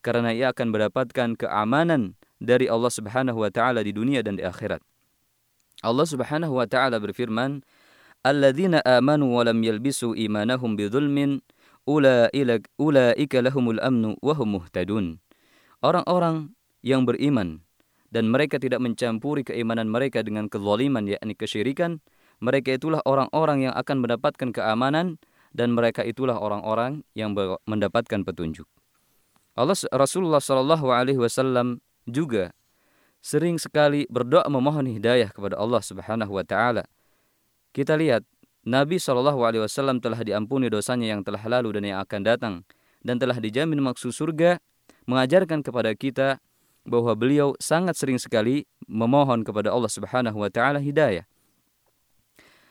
karena 0.00 0.32
ia 0.32 0.52
akan 0.52 0.72
mendapatkan 0.72 1.36
keamanan 1.36 2.16
dari 2.40 2.66
Allah 2.72 2.88
Subhanahu 2.88 3.44
wa 3.44 3.50
taala 3.52 3.84
di 3.84 3.92
dunia 3.92 4.24
dan 4.24 4.40
di 4.40 4.44
akhirat. 4.44 4.80
Allah 5.84 6.06
Subhanahu 6.08 6.56
wa 6.56 6.64
taala 6.64 6.96
berfirman, 7.00 7.60
"Alladzina 8.24 8.80
amanu 8.84 9.36
wa 9.36 9.44
lam 9.44 9.60
yalbisu 9.60 10.16
imanahum 10.16 10.76
bidzulmin 10.76 11.44
ulaika 11.84 13.38
lahumul 13.44 13.80
amnu 13.80 14.16
wa 14.20 14.32
hum 14.36 14.60
muhtadun." 14.60 15.20
Orang-orang 15.80 16.52
yang 16.80 17.04
beriman 17.04 17.64
dan 18.10 18.28
mereka 18.28 18.56
tidak 18.58 18.80
mencampuri 18.80 19.44
keimanan 19.46 19.88
mereka 19.88 20.24
dengan 20.24 20.50
kezaliman 20.50 21.06
yakni 21.06 21.36
kesyirikan, 21.36 22.02
mereka 22.40 22.74
itulah 22.74 23.04
orang-orang 23.04 23.68
yang 23.70 23.74
akan 23.76 24.00
mendapatkan 24.02 24.50
keamanan 24.50 25.20
dan 25.52 25.74
mereka 25.74 26.06
itulah 26.06 26.38
orang-orang 26.38 27.02
yang 27.12 27.34
mendapatkan 27.66 28.22
petunjuk. 28.22 28.66
Allah 29.58 29.76
Rasulullah 29.92 30.40
Shallallahu 30.40 30.88
alaihi 30.94 31.20
wasallam 31.20 31.82
juga 32.08 32.54
sering 33.20 33.60
sekali 33.60 34.08
berdoa 34.08 34.48
memohon 34.48 34.88
hidayah 34.88 35.28
kepada 35.28 35.60
Allah 35.60 35.82
Subhanahu 35.84 36.32
wa 36.32 36.44
taala. 36.46 36.88
Kita 37.76 37.94
lihat 37.94 38.24
Nabi 38.64 38.96
Shallallahu 38.96 39.40
alaihi 39.44 39.62
wasallam 39.62 40.00
telah 40.00 40.22
diampuni 40.24 40.72
dosanya 40.72 41.12
yang 41.12 41.20
telah 41.20 41.42
lalu 41.44 41.76
dan 41.76 41.84
yang 41.84 41.98
akan 42.00 42.20
datang 42.24 42.54
dan 43.04 43.20
telah 43.20 43.36
dijamin 43.36 43.80
maksud 43.84 44.12
surga 44.16 44.60
mengajarkan 45.10 45.66
kepada 45.66 45.90
kita 45.98 46.38
bahwa 46.86 47.12
beliau 47.18 47.58
sangat 47.58 47.98
sering 47.98 48.16
sekali 48.16 48.64
memohon 48.86 49.42
kepada 49.42 49.74
Allah 49.74 49.90
Subhanahu 49.90 50.38
wa 50.38 50.48
taala 50.48 50.78
hidayah. 50.78 51.26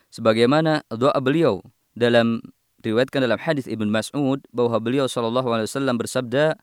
Sebagaimana 0.10 0.81
doa 0.89 1.19
beliau 1.22 1.62
dalam 1.93 2.41
diriwayatkan 2.81 3.22
dalam 3.22 3.38
hadis 3.38 3.67
Ibn 3.67 3.86
Mas'ud 3.86 4.41
bahwa 4.50 4.79
beliau 4.79 5.05
sallallahu 5.05 5.51
alaihi 5.51 5.67
wasallam 5.69 6.00
bersabda, 6.00 6.58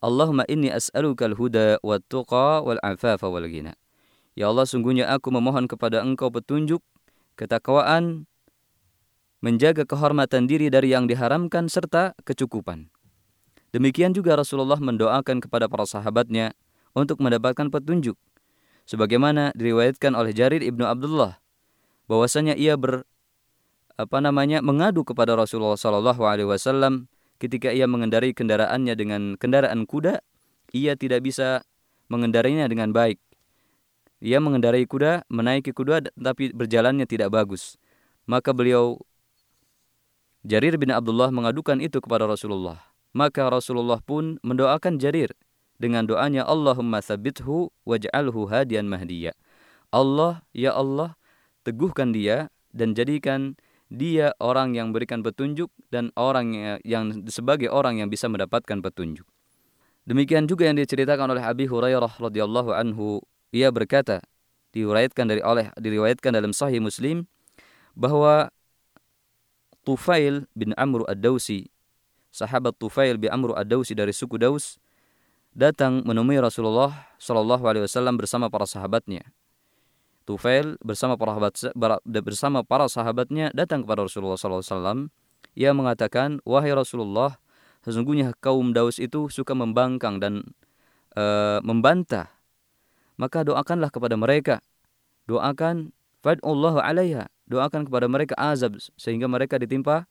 "Allahumma 0.00 0.46
inni 0.48 0.70
as'aluka 0.72 1.28
al-huda 1.28 1.82
wat 1.82 2.06
tuqa 2.08 2.62
wal 2.64 2.80
afafa 2.80 3.26
wal 3.28 3.44
ghina." 3.44 3.76
Ya 4.38 4.48
Allah, 4.48 4.64
sungguhnya 4.64 5.10
aku 5.10 5.34
memohon 5.34 5.66
kepada 5.66 5.98
Engkau 6.00 6.30
petunjuk, 6.30 6.80
ketakwaan, 7.34 8.30
menjaga 9.42 9.82
kehormatan 9.82 10.46
diri 10.46 10.70
dari 10.70 10.94
yang 10.94 11.10
diharamkan 11.10 11.66
serta 11.66 12.14
kecukupan. 12.22 12.90
Demikian 13.70 14.16
juga 14.16 14.38
Rasulullah 14.38 14.80
mendoakan 14.80 15.44
kepada 15.44 15.68
para 15.68 15.84
sahabatnya 15.84 16.56
untuk 16.96 17.20
mendapatkan 17.20 17.68
petunjuk. 17.68 18.16
Sebagaimana 18.88 19.52
diriwayatkan 19.52 20.16
oleh 20.16 20.32
Jarir 20.32 20.64
ibnu 20.64 20.88
Abdullah 20.88 21.36
bahwasanya 22.08 22.56
ia 22.56 22.72
ber 22.80 23.04
apa 24.00 24.24
namanya 24.24 24.64
mengadu 24.64 25.04
kepada 25.04 25.36
Rasulullah 25.36 25.76
Shallallahu 25.76 26.24
Alaihi 26.24 26.48
Wasallam 26.48 27.12
ketika 27.36 27.68
ia 27.68 27.84
mengendarai 27.84 28.32
kendaraannya 28.32 28.94
dengan 28.96 29.22
kendaraan 29.36 29.84
kuda, 29.84 30.24
ia 30.72 30.96
tidak 30.96 31.28
bisa 31.28 31.60
mengendarainya 32.08 32.64
dengan 32.72 32.96
baik. 32.96 33.20
Ia 34.24 34.40
mengendarai 34.42 34.88
kuda, 34.88 35.28
menaiki 35.30 35.70
kuda, 35.70 36.10
tapi 36.16 36.50
berjalannya 36.50 37.04
tidak 37.04 37.30
bagus. 37.30 37.76
Maka 38.24 38.50
beliau 38.56 38.98
Jarir 40.42 40.80
bin 40.80 40.90
Abdullah 40.90 41.28
mengadukan 41.28 41.76
itu 41.78 42.00
kepada 42.00 42.24
Rasulullah. 42.24 42.87
Maka 43.16 43.48
Rasulullah 43.48 43.98
pun 44.04 44.36
mendoakan 44.44 45.00
Jarir 45.00 45.32
dengan 45.80 46.04
doanya 46.04 46.44
Allahumma 46.44 47.00
sabithu 47.00 47.72
waj'alhu 47.88 48.50
hadian 48.50 48.90
mahdiya. 48.90 49.32
Allah, 49.88 50.44
ya 50.52 50.76
Allah, 50.76 51.16
teguhkan 51.64 52.12
dia 52.12 52.52
dan 52.76 52.92
jadikan 52.92 53.56
dia 53.88 54.36
orang 54.36 54.76
yang 54.76 54.92
berikan 54.92 55.24
petunjuk 55.24 55.72
dan 55.88 56.12
orang 56.12 56.80
yang 56.84 57.24
sebagai 57.32 57.72
orang 57.72 58.04
yang 58.04 58.12
bisa 58.12 58.28
mendapatkan 58.28 58.84
petunjuk. 58.84 59.24
Demikian 60.04 60.44
juga 60.44 60.68
yang 60.68 60.76
diceritakan 60.76 61.32
oleh 61.32 61.44
Abi 61.44 61.68
Hurairah 61.68 62.20
radhiyallahu 62.20 62.72
anhu, 62.72 63.24
ia 63.52 63.72
berkata, 63.72 64.20
diriwayatkan 64.76 65.24
dari 65.24 65.40
oleh 65.40 65.72
diriwayatkan 65.80 66.32
dalam 66.36 66.52
Sahih 66.52 66.80
Muslim 66.80 67.24
bahwa 67.96 68.52
Tufail 69.84 70.44
bin 70.52 70.76
Amr 70.76 71.08
ad-Dausi 71.08 71.72
sahabat 72.38 72.78
Tufail 72.78 73.18
bin 73.18 73.34
Amr 73.34 73.58
ad-Dausi 73.58 73.98
dari 73.98 74.14
suku 74.14 74.38
Daus 74.38 74.78
datang 75.50 76.06
menemui 76.06 76.38
Rasulullah 76.38 77.10
Shallallahu 77.18 77.66
alaihi 77.66 77.82
wasallam 77.90 78.14
bersama 78.14 78.46
para 78.46 78.62
sahabatnya. 78.62 79.26
Tufail 80.22 80.78
bersama 80.84 81.16
para 81.16 81.34
sahabat 81.34 82.04
bersama 82.04 82.60
para 82.60 82.86
sahabatnya 82.86 83.48
datang 83.56 83.80
kepada 83.80 84.04
Rasulullah 84.04 84.36
Sallallahu 84.36 84.60
Alaihi 84.60 84.76
Wasallam. 84.76 84.98
Ia 85.56 85.72
mengatakan, 85.72 86.44
wahai 86.44 86.76
Rasulullah, 86.76 87.40
sesungguhnya 87.80 88.36
kaum 88.36 88.76
Daus 88.76 89.00
itu 89.00 89.32
suka 89.32 89.56
membangkang 89.56 90.20
dan 90.20 90.44
e, 91.16 91.24
membantah. 91.64 92.28
Maka 93.16 93.40
doakanlah 93.40 93.88
kepada 93.88 94.20
mereka. 94.20 94.60
Doakan 95.24 95.96
fad'ullahu 96.20 96.76
alaiha. 96.76 97.32
Doakan 97.48 97.88
kepada 97.88 98.04
mereka 98.12 98.36
azab 98.36 98.76
sehingga 99.00 99.32
mereka 99.32 99.56
ditimpa 99.56 100.04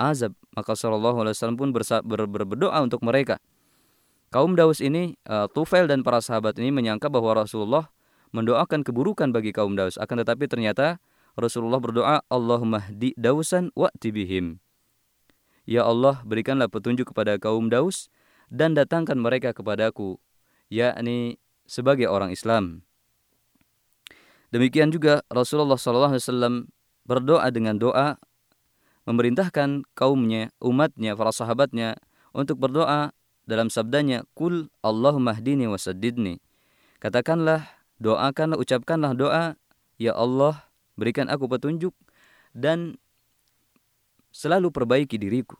azab. 0.00 0.32
Maka 0.56 0.72
Shallallahu 0.72 1.20
Alaihi 1.20 1.36
Wasallam 1.36 1.60
pun 1.60 1.68
berdoa 1.76 2.78
untuk 2.80 3.04
mereka. 3.04 3.36
Kaum 4.32 4.56
Daus 4.56 4.80
ini, 4.80 5.20
uh, 5.28 5.50
Tufail 5.52 5.84
dan 5.90 6.00
para 6.00 6.24
sahabat 6.24 6.56
ini 6.56 6.72
menyangka 6.72 7.12
bahwa 7.12 7.36
Rasulullah 7.36 7.92
mendoakan 8.30 8.86
keburukan 8.86 9.34
bagi 9.34 9.50
kaum 9.50 9.74
Daus. 9.74 9.98
Akan 9.98 10.22
tetapi 10.22 10.46
ternyata 10.46 11.02
Rasulullah 11.34 11.82
berdoa, 11.82 12.22
Allahumma 12.30 12.86
di 12.88 13.10
Dausan 13.18 13.74
wa 13.74 13.90
tibihim. 13.98 14.62
Ya 15.66 15.82
Allah, 15.86 16.22
berikanlah 16.22 16.70
petunjuk 16.70 17.10
kepada 17.10 17.36
kaum 17.42 17.70
Daus 17.70 18.06
dan 18.50 18.74
datangkan 18.74 19.18
mereka 19.18 19.54
kepadaku, 19.54 20.18
yakni 20.70 21.38
sebagai 21.66 22.10
orang 22.10 22.34
Islam. 22.34 22.82
Demikian 24.50 24.90
juga 24.90 25.22
Rasulullah 25.30 25.78
SAW 25.78 26.66
berdoa 27.06 27.46
dengan 27.54 27.78
doa 27.78 28.18
memerintahkan 29.04 29.86
kaumnya, 29.96 30.52
umatnya, 30.60 31.16
para 31.16 31.32
sahabatnya 31.32 31.96
untuk 32.36 32.60
berdoa 32.60 33.12
dalam 33.48 33.72
sabdanya, 33.72 34.24
Kul 34.36 34.68
Allahumma 34.84 35.36
hdini 35.36 35.66
wasaddidni. 35.66 36.38
Katakanlah, 37.00 37.64
doakanlah, 37.96 38.60
ucapkanlah 38.60 39.16
doa, 39.16 39.56
Ya 40.00 40.16
Allah, 40.16 40.68
berikan 40.96 41.28
aku 41.28 41.48
petunjuk 41.48 41.92
dan 42.52 43.00
selalu 44.32 44.72
perbaiki 44.72 45.16
diriku. 45.16 45.56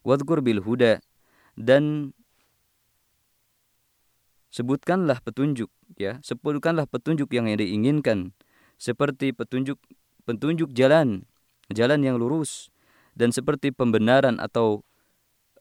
Wadkur 0.00 0.40
bil 0.40 0.64
huda 0.64 1.04
dan 1.60 2.16
sebutkanlah 4.50 5.22
petunjuk 5.22 5.70
ya 5.94 6.18
sebutkanlah 6.26 6.88
petunjuk 6.90 7.30
yang 7.30 7.46
diinginkan 7.46 8.34
seperti 8.76 9.30
petunjuk 9.30 9.78
petunjuk 10.26 10.74
jalan 10.74 11.28
jalan 11.70 12.02
yang 12.02 12.16
lurus 12.18 12.68
dan 13.14 13.30
seperti 13.30 13.70
pembenaran 13.70 14.38
atau 14.42 14.82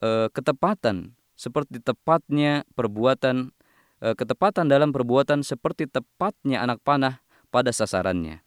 e, 0.01 0.29
ketepatan 0.33 1.13
seperti 1.37 1.79
tepatnya 1.79 2.65
perbuatan 2.73 3.53
e, 4.01 4.07
ketepatan 4.17 4.67
dalam 4.67 4.89
perbuatan 4.89 5.45
seperti 5.45 5.85
tepatnya 5.87 6.65
anak 6.65 6.81
panah 6.81 7.21
pada 7.53 7.69
sasarannya 7.69 8.41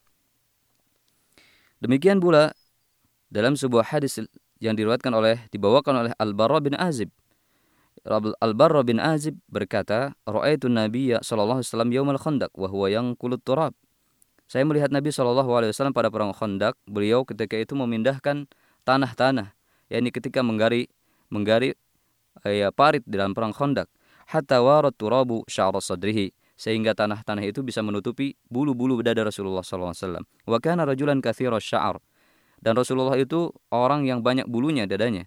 demikian 1.83 2.19
pula 2.19 2.55
dalam 3.33 3.57
sebuah 3.57 3.95
hadis 3.95 4.21
yang 4.63 4.79
diriwayatkan 4.79 5.11
oleh 5.15 5.47
dibawakan 5.51 6.07
oleh 6.07 6.13
Al-Bara 6.21 6.63
bin 6.63 6.77
Azib 6.79 7.11
Al-Barra 8.43 8.83
bin 8.83 8.99
Azib 8.99 9.39
berkata, 9.47 10.19
"Ra'aitu 10.27 10.67
Nabiyya 10.67 11.23
sallallahu 11.23 11.63
alaihi 11.63 11.71
wasallam 11.71 11.93
yaumal 11.95 12.19
Khandaq 12.19 12.51
wa 12.59 12.67
huwa 12.67 12.91
yanqulut 12.91 13.39
turab." 13.47 13.79
Saya 14.51 14.69
melihat 14.69 14.93
Nabi 14.93 15.11
wasallam 15.11 15.97
pada 15.97 16.13
perang 16.13 16.33
Khandaq, 16.37 16.77
beliau 16.85 17.25
ketika 17.25 17.57
itu 17.57 17.73
memindahkan 17.73 18.47
tanah-tanah, 18.85 19.55
yakni 19.89 20.13
ketika 20.13 20.45
menggali 20.45 20.93
menggali 21.33 21.73
ya, 22.45 22.69
parit 22.75 23.01
dalam 23.09 23.33
perang 23.33 23.57
Khandaq, 23.57 23.89
hatta 24.29 24.61
warat 24.61 24.93
turabu 24.97 25.43
sadrihi, 25.49 26.37
sehingga 26.57 26.93
tanah-tanah 26.93 27.43
itu 27.49 27.65
bisa 27.65 27.81
menutupi 27.81 28.37
bulu-bulu 28.53 29.01
dada 29.01 29.25
Rasulullah 29.25 29.65
wasallam. 29.65 30.25
Wa 30.45 30.61
kana 30.61 30.85
rajulan 30.85 31.19
katsira 31.25 31.57
sya'ar. 31.57 31.99
Dan 32.63 32.79
Rasulullah 32.79 33.19
itu 33.19 33.51
orang 33.75 34.07
yang 34.07 34.23
banyak 34.23 34.47
bulunya 34.47 34.87
dadanya. 34.87 35.27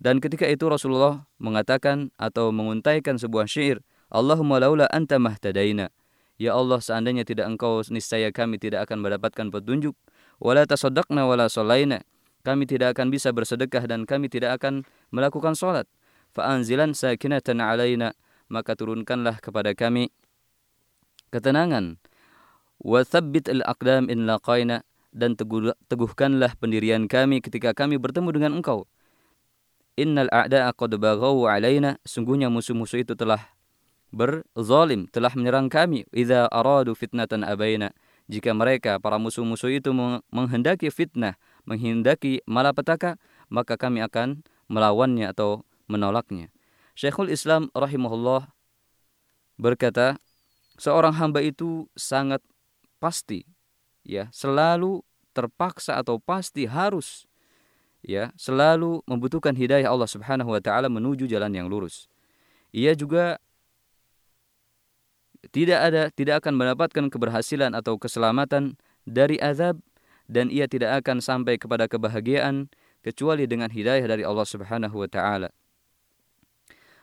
Dan 0.00 0.18
ketika 0.18 0.48
itu 0.48 0.64
Rasulullah 0.66 1.28
mengatakan 1.36 2.08
atau 2.16 2.48
menguntaikan 2.50 3.20
sebuah 3.20 3.44
syair, 3.44 3.84
Allahumma 4.08 4.56
laula 4.56 4.88
anta 4.88 5.20
mahtadaina. 5.20 5.92
Ya 6.34 6.58
Allah, 6.58 6.82
seandainya 6.82 7.22
tidak 7.22 7.46
engkau, 7.46 7.78
niscaya 7.94 8.34
kami 8.34 8.58
tidak 8.58 8.90
akan 8.90 9.06
mendapatkan 9.06 9.54
petunjuk. 9.54 9.94
Wala 10.42 10.66
tasaddaqna 10.66 11.30
wala 11.30 11.46
solaina. 11.46 12.02
Kami 12.42 12.66
tidak 12.66 12.98
akan 12.98 13.08
bisa 13.08 13.30
bersedekah 13.30 13.86
dan 13.86 14.04
kami 14.04 14.26
tidak 14.28 14.58
akan 14.60 14.82
melakukan 15.14 15.54
sholat. 15.54 15.86
Fa'anzilan 16.34 16.92
sakinatan 16.92 17.62
alaina. 17.62 18.12
Maka 18.50 18.76
turunkanlah 18.76 19.40
kepada 19.40 19.72
kami 19.72 20.12
ketenangan. 21.32 21.96
Wa 22.82 23.06
thabbit 23.06 23.48
al-aqdam 23.48 24.10
in 24.10 24.26
laqaina. 24.26 24.82
Dan 25.14 25.38
teguhkanlah 25.38 26.58
pendirian 26.58 27.06
kami 27.06 27.38
ketika 27.38 27.70
kami 27.70 28.02
bertemu 28.02 28.34
dengan 28.34 28.52
engkau. 28.58 28.90
Innal 29.94 30.26
a'da'a 30.34 30.74
qad 30.74 30.98
baghaw 30.98 31.46
alaina 31.46 32.02
sungguhnya 32.02 32.50
musuh-musuh 32.50 33.06
itu 33.06 33.14
telah 33.14 33.54
berzalim 34.14 35.10
telah 35.10 35.34
menyerang 35.34 35.66
kami. 35.66 36.06
Idza 36.14 36.46
aradu 36.46 36.94
fitnatan 36.94 37.42
abaina. 37.42 37.90
Jika 38.30 38.54
mereka 38.56 38.96
para 39.02 39.20
musuh-musuh 39.20 39.68
itu 39.68 39.92
menghendaki 40.32 40.88
fitnah 40.88 41.36
menghendaki 41.68 42.44
malapetaka 42.48 43.20
maka 43.52 43.76
kami 43.76 44.00
akan 44.00 44.44
melawannya 44.68 45.28
atau 45.28 45.64
menolaknya. 45.88 46.48
Syekhul 46.96 47.28
Islam 47.28 47.68
rahimahullah 47.74 48.48
berkata 49.60 50.16
seorang 50.80 51.12
hamba 51.18 51.44
itu 51.44 51.90
sangat 51.98 52.40
pasti 52.96 53.44
ya 54.06 54.30
selalu 54.32 55.04
terpaksa 55.34 55.98
atau 56.00 56.16
pasti 56.22 56.64
harus 56.64 57.26
ya 58.00 58.30
selalu 58.38 59.02
membutuhkan 59.04 59.52
hidayah 59.52 59.90
Allah 59.90 60.08
Subhanahu 60.08 60.54
wa 60.54 60.60
taala 60.62 60.88
menuju 60.88 61.26
jalan 61.28 61.52
yang 61.52 61.66
lurus. 61.66 62.06
Ia 62.74 62.96
juga 62.96 63.38
tidak 65.50 65.78
ada 65.80 66.02
tidak 66.14 66.44
akan 66.44 66.54
mendapatkan 66.56 67.10
keberhasilan 67.10 67.74
atau 67.74 67.98
keselamatan 67.98 68.78
dari 69.04 69.36
azab 69.42 69.80
dan 70.30 70.48
ia 70.48 70.64
tidak 70.64 71.04
akan 71.04 71.20
sampai 71.20 71.60
kepada 71.60 71.84
kebahagiaan 71.90 72.72
kecuali 73.04 73.44
dengan 73.44 73.68
hidayah 73.68 74.08
dari 74.08 74.24
Allah 74.24 74.48
Subhanahu 74.48 74.96
wa 74.96 75.08
taala. 75.08 75.52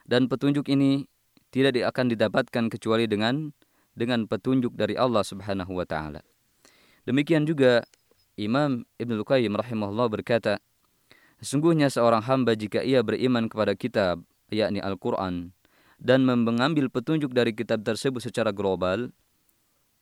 Dan 0.08 0.25
petunjuk 0.25 0.65
ini 0.73 1.06
tidak 1.54 1.77
akan 1.93 2.10
didapatkan 2.10 2.65
kecuali 2.73 3.06
dengan 3.06 3.54
dengan 3.93 4.25
petunjuk 4.25 4.73
dari 4.73 4.97
Allah 4.97 5.21
Subhanahu 5.21 5.77
wa 5.77 5.86
taala. 5.86 6.25
Demikian 7.06 7.45
juga 7.45 7.86
Imam 8.39 8.88
Ibnu 8.97 9.21
Qayyim 9.21 9.54
rahimahullah 9.54 10.08
berkata, 10.10 10.58
Sesungguhnya 11.41 11.89
seorang 11.89 12.21
hamba 12.21 12.54
jika 12.54 12.86
ia 12.86 13.01
beriman 13.01 13.49
kepada 13.49 13.73
kitab, 13.73 14.21
yakni 14.54 14.77
Al-Quran, 14.77 15.49
dan 16.02 16.26
mengambil 16.26 16.90
petunjuk 16.90 17.30
dari 17.30 17.54
kitab 17.54 17.86
tersebut 17.86 18.26
secara 18.26 18.50
global, 18.50 19.14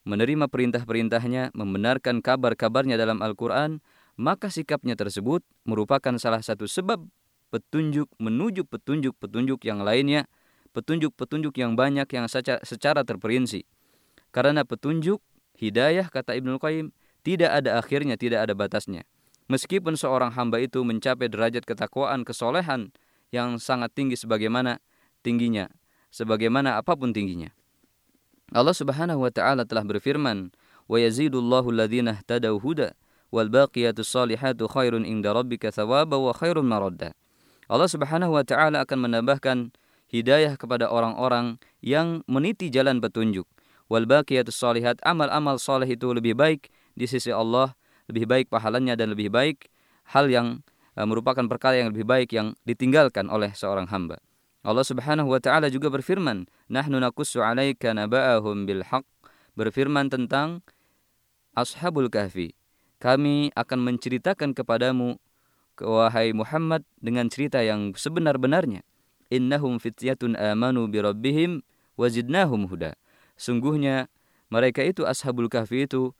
menerima 0.07 0.47
perintah-perintahnya, 0.47 1.51
membenarkan 1.51 2.23
kabar-kabarnya 2.23 2.95
dalam 2.95 3.19
Al-Quran, 3.19 3.83
maka 4.15 4.47
sikapnya 4.47 4.95
tersebut 4.95 5.43
merupakan 5.67 6.15
salah 6.15 6.39
satu 6.39 6.71
sebab 6.71 7.03
petunjuk 7.51 8.07
menuju 8.15 8.63
petunjuk-petunjuk 8.63 9.59
yang 9.67 9.83
lainnya, 9.83 10.31
petunjuk-petunjuk 10.71 11.51
yang 11.59 11.75
banyak 11.75 12.07
yang 12.07 12.31
secara 12.63 13.03
terperinci. 13.03 13.67
Karena 14.31 14.63
petunjuk, 14.63 15.19
hidayah, 15.59 16.07
kata 16.07 16.37
Ibnu 16.39 16.61
Qayyim, 16.63 16.95
tidak 17.27 17.59
ada 17.59 17.75
akhirnya, 17.75 18.15
tidak 18.15 18.47
ada 18.47 18.53
batasnya. 18.55 19.03
Meskipun 19.49 19.97
seorang 19.97 20.31
hamba 20.37 20.61
itu 20.61 20.85
mencapai 20.85 21.25
derajat 21.25 21.65
ketakwaan, 21.65 22.21
kesolehan 22.21 22.93
yang 23.33 23.57
sangat 23.57 23.91
tinggi 23.97 24.13
sebagaimana 24.13 24.77
tingginya, 25.25 25.67
sebagaimana 26.09 26.77
apa 26.77 26.93
pun 26.93 27.13
tingginya. 27.13 27.53
Allah 28.49 28.73
Subhanahu 28.73 29.21
wa 29.21 29.31
taala 29.33 29.65
telah 29.65 29.85
berfirman, 29.85 30.49
"Wa 30.89 30.97
yazidullahu 30.97 31.69
alladhina 31.69 32.17
ihtadaw 32.17 32.57
huda 32.57 32.97
wal 33.29 33.49
baqiyatus 33.49 34.09
salihatu 34.09 34.65
khairun 34.65 35.05
inda 35.05 35.33
rabbika 35.33 35.69
thawaba 35.69 36.17
wa 36.17 36.33
khairun 36.33 36.65
maradda." 36.65 37.13
Allah 37.69 37.89
Subhanahu 37.89 38.33
wa 38.33 38.41
taala 38.41 38.81
akan 38.81 39.05
menambahkan 39.05 39.69
hidayah 40.09 40.57
kepada 40.57 40.89
orang-orang 40.89 41.61
yang 41.85 42.25
meniti 42.25 42.73
jalan 42.73 42.97
petunjuk. 42.97 43.45
Wal 43.85 44.09
baqiyatus 44.09 44.57
salihat 44.57 44.97
amal-amal 45.05 45.61
saleh 45.61 45.89
itu 45.89 46.09
lebih 46.09 46.33
baik 46.33 46.73
di 46.97 47.05
sisi 47.05 47.29
Allah 47.29 47.77
lebih 48.09 48.25
baik 48.25 48.49
pahalanya 48.49 48.97
dan 48.97 49.13
lebih 49.13 49.29
baik 49.29 49.69
hal 50.09 50.25
yang 50.25 50.65
uh, 50.97 51.05
merupakan 51.05 51.45
perkara 51.45 51.85
yang 51.85 51.93
lebih 51.93 52.09
baik 52.09 52.33
yang 52.33 52.57
ditinggalkan 52.65 53.29
oleh 53.29 53.53
seorang 53.53 53.85
hamba. 53.85 54.17
Allah 54.59 54.83
Subhanahu 54.83 55.31
wa 55.31 55.39
taala 55.39 55.71
juga 55.71 55.87
berfirman, 55.87 56.43
"Nahnu 56.67 56.99
naqussu 56.99 57.39
'alaika 57.39 57.95
naba'ahum 57.95 58.67
bil 58.67 58.83
haqq." 58.83 59.07
Berfirman 59.55 60.11
tentang 60.11 60.63
Ashabul 61.55 62.11
Kahfi. 62.11 62.55
Kami 62.99 63.51
akan 63.55 63.79
menceritakan 63.87 64.51
kepadamu 64.51 65.15
wahai 65.79 66.35
Muhammad 66.35 66.83
dengan 66.99 67.31
cerita 67.31 67.63
yang 67.63 67.95
sebenar-benarnya. 67.95 68.83
Innahum 69.31 69.79
fityatun 69.79 70.35
amanu 70.35 70.91
bi 70.91 70.99
rabbihim 70.99 71.63
wazidnahum 71.95 72.67
huda. 72.67 72.99
Sungguhnya 73.39 74.11
mereka 74.51 74.83
itu 74.83 75.07
Ashabul 75.07 75.47
Kahfi 75.47 75.87
itu 75.87 76.11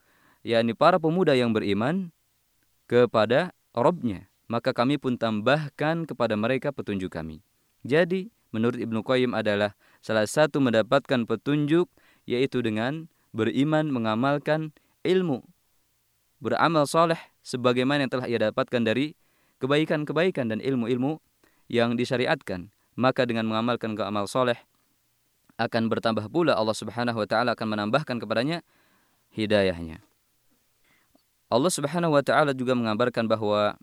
yakni 0.48 0.72
para 0.72 0.96
pemuda 0.96 1.36
yang 1.36 1.52
beriman 1.52 2.16
kepada 2.88 3.52
Robnya. 3.76 4.32
Maka 4.50 4.74
kami 4.74 4.98
pun 4.98 5.20
tambahkan 5.20 6.10
kepada 6.10 6.34
mereka 6.34 6.74
petunjuk 6.74 7.14
kami. 7.14 7.44
Jadi, 7.88 8.32
menurut 8.52 8.80
Ibnu 8.80 9.04
Qayyim 9.06 9.32
adalah 9.32 9.76
salah 10.04 10.28
satu 10.28 10.60
mendapatkan 10.60 11.24
petunjuk 11.28 11.88
yaitu 12.30 12.60
dengan 12.64 13.08
beriman 13.32 13.90
mengamalkan 13.90 14.74
ilmu 15.06 15.46
beramal 16.40 16.88
soleh 16.88 17.20
sebagaimana 17.44 18.08
yang 18.08 18.12
telah 18.12 18.28
ia 18.28 18.40
dapatkan 18.40 18.82
dari 18.84 19.14
kebaikan-kebaikan 19.60 20.50
dan 20.50 20.60
ilmu-ilmu 20.64 21.20
yang 21.68 21.94
disyariatkan. 22.00 22.72
Maka 23.00 23.24
dengan 23.24 23.48
mengamalkan 23.48 23.96
ke 23.96 24.04
amal 24.04 24.28
soleh 24.28 24.60
akan 25.60 25.92
bertambah 25.92 26.28
pula 26.32 26.56
Allah 26.56 26.76
Subhanahu 26.76 27.20
wa 27.20 27.28
taala 27.28 27.56
akan 27.56 27.68
menambahkan 27.76 28.20
kepadanya 28.20 28.64
hidayahnya. 29.36 30.04
Allah 31.52 31.72
Subhanahu 31.72 32.16
wa 32.16 32.24
taala 32.24 32.52
juga 32.52 32.76
mengabarkan 32.76 33.28
bahwa 33.28 33.76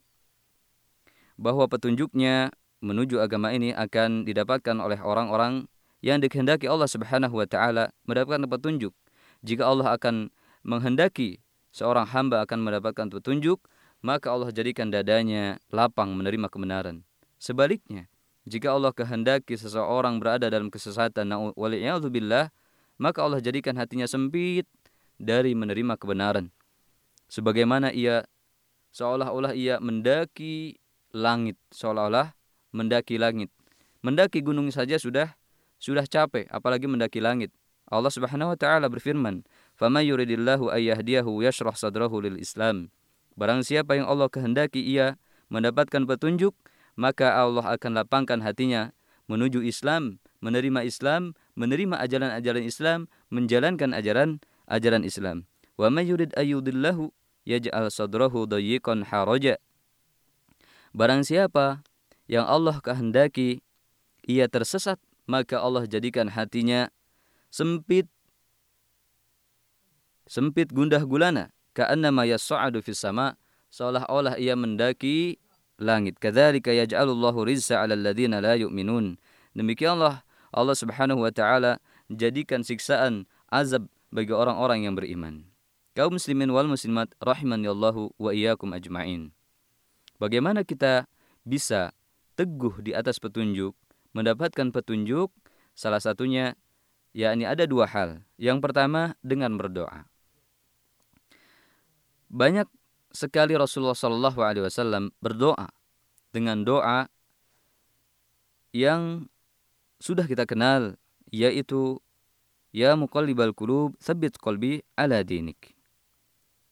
bahwa 1.36 1.64
petunjuknya 1.68 2.52
menuju 2.84 3.20
agama 3.22 3.52
ini 3.52 3.72
akan 3.72 4.28
didapatkan 4.28 4.76
oleh 4.78 5.00
orang-orang 5.00 5.64
yang 6.04 6.20
dikehendaki 6.20 6.68
Allah 6.68 6.86
Subhanahu 6.86 7.40
wa 7.40 7.46
taala 7.48 7.90
mendapatkan 8.04 8.44
petunjuk. 8.46 8.92
Jika 9.40 9.66
Allah 9.66 9.96
akan 9.96 10.28
menghendaki 10.66 11.40
seorang 11.72 12.08
hamba 12.08 12.44
akan 12.44 12.62
mendapatkan 12.62 13.08
petunjuk, 13.08 13.64
maka 14.04 14.30
Allah 14.30 14.52
jadikan 14.52 14.92
dadanya 14.92 15.58
lapang 15.72 16.12
menerima 16.14 16.46
kebenaran. 16.52 17.02
Sebaliknya, 17.40 18.08
jika 18.46 18.70
Allah 18.70 18.94
kehendaki 18.94 19.58
seseorang 19.58 20.22
berada 20.22 20.46
dalam 20.46 20.70
kesesatan, 20.70 21.26
waliyadzubillah, 21.58 22.54
maka 23.00 23.18
Allah 23.24 23.42
jadikan 23.42 23.74
hatinya 23.74 24.06
sempit 24.06 24.68
dari 25.18 25.56
menerima 25.56 25.96
kebenaran. 25.98 26.52
Sebagaimana 27.26 27.90
ia 27.90 28.22
seolah-olah 28.94 29.52
ia 29.56 29.82
mendaki 29.82 30.78
langit, 31.10 31.58
seolah-olah 31.74 32.35
mendaki 32.76 33.16
langit. 33.16 33.48
Mendaki 34.04 34.44
gunung 34.44 34.68
saja 34.68 35.00
sudah 35.00 35.32
sudah 35.80 36.04
capek, 36.04 36.44
apalagi 36.52 36.84
mendaki 36.84 37.24
langit. 37.24 37.48
Allah 37.88 38.12
Subhanahu 38.12 38.52
wa 38.52 38.58
taala 38.58 38.92
berfirman, 38.92 39.48
"Fama 39.72 40.04
yuridillahu 40.04 40.68
ayyahdiyahu 40.68 41.40
yashrah 41.40 41.72
sadrahu 41.72 42.20
lil 42.20 42.36
Islam." 42.36 42.92
Barang 43.36 43.64
siapa 43.64 43.96
yang 43.96 44.04
Allah 44.04 44.28
kehendaki 44.28 44.84
ia 44.84 45.16
mendapatkan 45.48 46.04
petunjuk, 46.04 46.52
maka 46.98 47.36
Allah 47.36 47.64
akan 47.76 47.92
lapangkan 47.96 48.40
hatinya 48.42 48.92
menuju 49.28 49.62
Islam, 49.62 50.18
menerima 50.40 50.82
Islam, 50.82 51.36
menerima 51.54 52.00
ajaran-ajaran 52.00 52.64
Islam, 52.64 52.98
menjalankan 53.30 53.92
ajaran 53.92 54.42
ajaran 54.66 55.04
Islam. 55.06 55.46
Wa 55.76 55.92
may 55.92 56.08
yurid 56.08 56.32
ayyudillahu 56.34 57.12
yaj'al 57.46 57.92
sadrahu 57.92 58.50
dayyiqan 58.50 59.06
haraja. 59.06 59.60
Barang 60.96 61.22
siapa 61.22 61.85
yang 62.26 62.46
Allah 62.46 62.78
kehendaki 62.82 63.62
ia 64.26 64.50
tersesat, 64.50 64.98
maka 65.26 65.58
Allah 65.62 65.86
jadikan 65.86 66.30
hatinya 66.30 66.90
sempit 67.50 68.10
sempit 70.26 70.74
gundah 70.74 71.02
gulana 71.06 71.54
ka'annama 71.74 72.26
yas'adu 72.26 72.82
fis 72.82 72.98
sama 72.98 73.38
seolah-olah 73.70 74.38
ia 74.42 74.58
mendaki 74.58 75.38
langit. 75.78 76.18
Kadzalika 76.18 76.74
yaj'alullahu 76.74 77.46
rizqa 77.46 77.84
'alal 77.84 78.02
ladzina 78.02 78.42
la 78.42 78.58
yu'minun. 78.58 79.18
Demikianlah 79.54 80.26
Allah 80.50 80.76
Subhanahu 80.76 81.22
wa 81.22 81.32
taala 81.32 81.78
jadikan 82.10 82.66
siksaan 82.66 83.30
azab 83.52 83.86
bagi 84.10 84.32
orang-orang 84.32 84.88
yang 84.88 84.94
beriman. 84.98 85.46
Kaum 85.96 86.16
muslimin 86.20 86.52
wal 86.52 86.68
muslimat 86.68 87.12
rahimanallahu 87.20 88.12
wa 88.20 88.30
iyyakum 88.32 88.72
ajmain. 88.76 89.32
Bagaimana 90.20 90.64
kita 90.64 91.08
bisa 91.44 91.92
teguh 92.36 92.84
di 92.84 92.92
atas 92.92 93.16
petunjuk, 93.18 93.72
mendapatkan 94.12 94.68
petunjuk, 94.70 95.32
salah 95.72 95.98
satunya 95.98 96.54
yakni 97.16 97.48
ada 97.48 97.64
dua 97.64 97.88
hal. 97.88 98.20
Yang 98.36 98.58
pertama 98.60 99.16
dengan 99.24 99.56
berdoa. 99.56 100.04
Banyak 102.28 102.68
sekali 103.16 103.56
Rasulullah 103.56 103.96
Shallallahu 103.96 104.40
Alaihi 104.44 104.64
Wasallam 104.68 105.08
berdoa 105.24 105.72
dengan 106.36 106.60
doa 106.62 107.08
yang 108.76 109.24
sudah 109.96 110.28
kita 110.28 110.44
kenal 110.44 111.00
yaitu 111.32 111.96
Ya 112.76 112.92
muqallibal 112.92 113.56
qulub 113.56 113.96
tsabbit 113.96 114.36
qalbi 114.36 114.84
ala 115.00 115.24
dinik. 115.24 115.72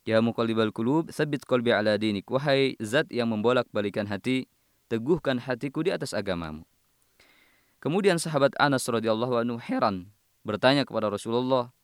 Ya 0.04 0.20
muqallibal 0.20 0.68
qulub 0.68 1.08
tsabbit 1.08 1.48
qalbi 1.48 1.72
ala 1.72 1.96
dinik. 1.96 2.28
Wahai 2.28 2.76
zat 2.76 3.08
yang 3.08 3.32
membolak-balikan 3.32 4.04
hati, 4.04 4.44
teguhkan 4.94 5.42
hatiku 5.42 5.82
di 5.82 5.90
atas 5.90 6.14
agamamu. 6.14 6.62
Kemudian 7.82 8.22
sahabat 8.22 8.54
Anas 8.62 8.86
radhiyallahu 8.86 9.42
anhu 9.42 9.58
heran 9.58 10.14
bertanya 10.46 10.86
kepada 10.86 11.10
Rasulullah, 11.10 11.74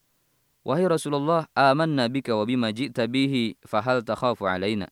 "Wahai 0.62 0.86
Rasulullah, 0.86 1.50
amanna 1.58 2.06
bika 2.06 2.38
wa 2.38 2.46
bima 2.46 2.70
ji'ta 2.70 3.10
bihi 3.10 3.58
fahal 3.66 4.06
takhafu 4.06 4.46
alaina?" 4.46 4.88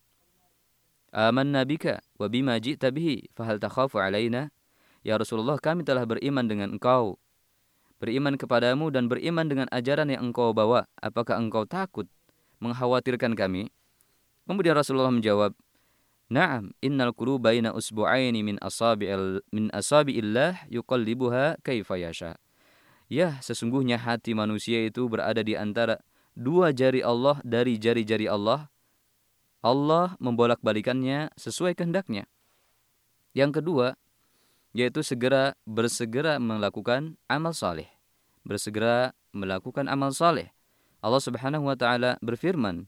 Amanna 1.14 1.64
bika 1.64 2.04
wa 2.20 2.26
bima 2.28 2.60
ji'ta 2.60 2.92
bihi 2.92 3.32
fahal 3.32 3.56
takhafu 3.56 3.96
alaina? 3.96 4.52
Ya 5.00 5.16
Rasulullah, 5.16 5.56
kami 5.56 5.86
telah 5.86 6.04
beriman 6.04 6.44
dengan 6.44 6.76
engkau, 6.76 7.16
beriman 8.02 8.36
kepadamu 8.36 8.92
dan 8.92 9.08
beriman 9.08 9.46
dengan 9.48 9.64
ajaran 9.72 10.12
yang 10.12 10.28
engkau 10.28 10.52
bawa. 10.52 10.84
Apakah 11.00 11.40
engkau 11.40 11.64
takut 11.64 12.04
mengkhawatirkan 12.60 13.32
kami? 13.32 13.72
Kemudian 14.44 14.76
Rasulullah 14.76 15.12
menjawab, 15.12 15.56
Naam, 16.28 16.76
innal 16.84 17.16
quluba 17.16 17.48
baina 17.48 17.72
usbu'aini 17.72 18.44
min 18.44 18.56
asabi'il 18.60 19.40
min 19.48 19.72
asabi'illah 19.72 20.68
yuqallibuha 20.68 21.56
kaifa 21.64 21.96
yasha. 21.96 22.36
Ya, 23.08 23.40
sesungguhnya 23.40 23.96
hati 23.96 24.36
manusia 24.36 24.84
itu 24.84 25.08
berada 25.08 25.40
di 25.40 25.56
antara 25.56 26.04
dua 26.36 26.76
jari 26.76 27.00
Allah 27.00 27.40
dari 27.40 27.80
jari-jari 27.80 28.28
Allah. 28.28 28.68
Allah 29.64 30.20
membolak-balikannya 30.20 31.32
sesuai 31.40 31.72
kehendaknya. 31.72 32.28
Yang 33.32 33.64
kedua, 33.64 33.96
yaitu 34.76 35.00
segera 35.00 35.56
bersegera 35.64 36.36
melakukan 36.36 37.16
amal 37.24 37.56
saleh. 37.56 37.88
Bersegera 38.44 39.16
melakukan 39.32 39.88
amal 39.88 40.12
saleh. 40.12 40.52
Allah 41.00 41.24
Subhanahu 41.24 41.64
wa 41.64 41.76
taala 41.80 42.20
berfirman, 42.20 42.84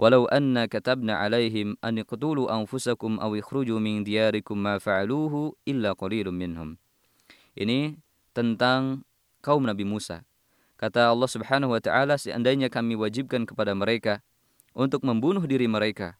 walau 0.00 0.24
anna 0.32 0.64
katabna 0.64 1.20
alaihim 1.20 1.76
an 1.84 2.00
iqtulu 2.00 2.48
anfusakum 2.48 3.20
aw 3.20 3.36
ikhruju 3.36 3.76
min 3.76 4.00
diyarikum 4.00 4.56
ma 4.56 4.80
fa'aluhu 4.80 5.52
illa 5.68 5.92
qalilun 5.92 6.32
minhum. 6.32 6.80
Ini 7.52 8.00
tentang 8.32 9.04
kaum 9.44 9.68
Nabi 9.68 9.84
Musa. 9.84 10.24
Kata 10.80 11.12
Allah 11.12 11.28
Subhanahu 11.28 11.76
wa 11.76 11.80
taala 11.84 12.16
seandainya 12.16 12.72
kami 12.72 12.96
wajibkan 12.96 13.44
kepada 13.44 13.76
mereka 13.76 14.24
untuk 14.72 15.04
membunuh 15.04 15.44
diri 15.44 15.68
mereka 15.68 16.16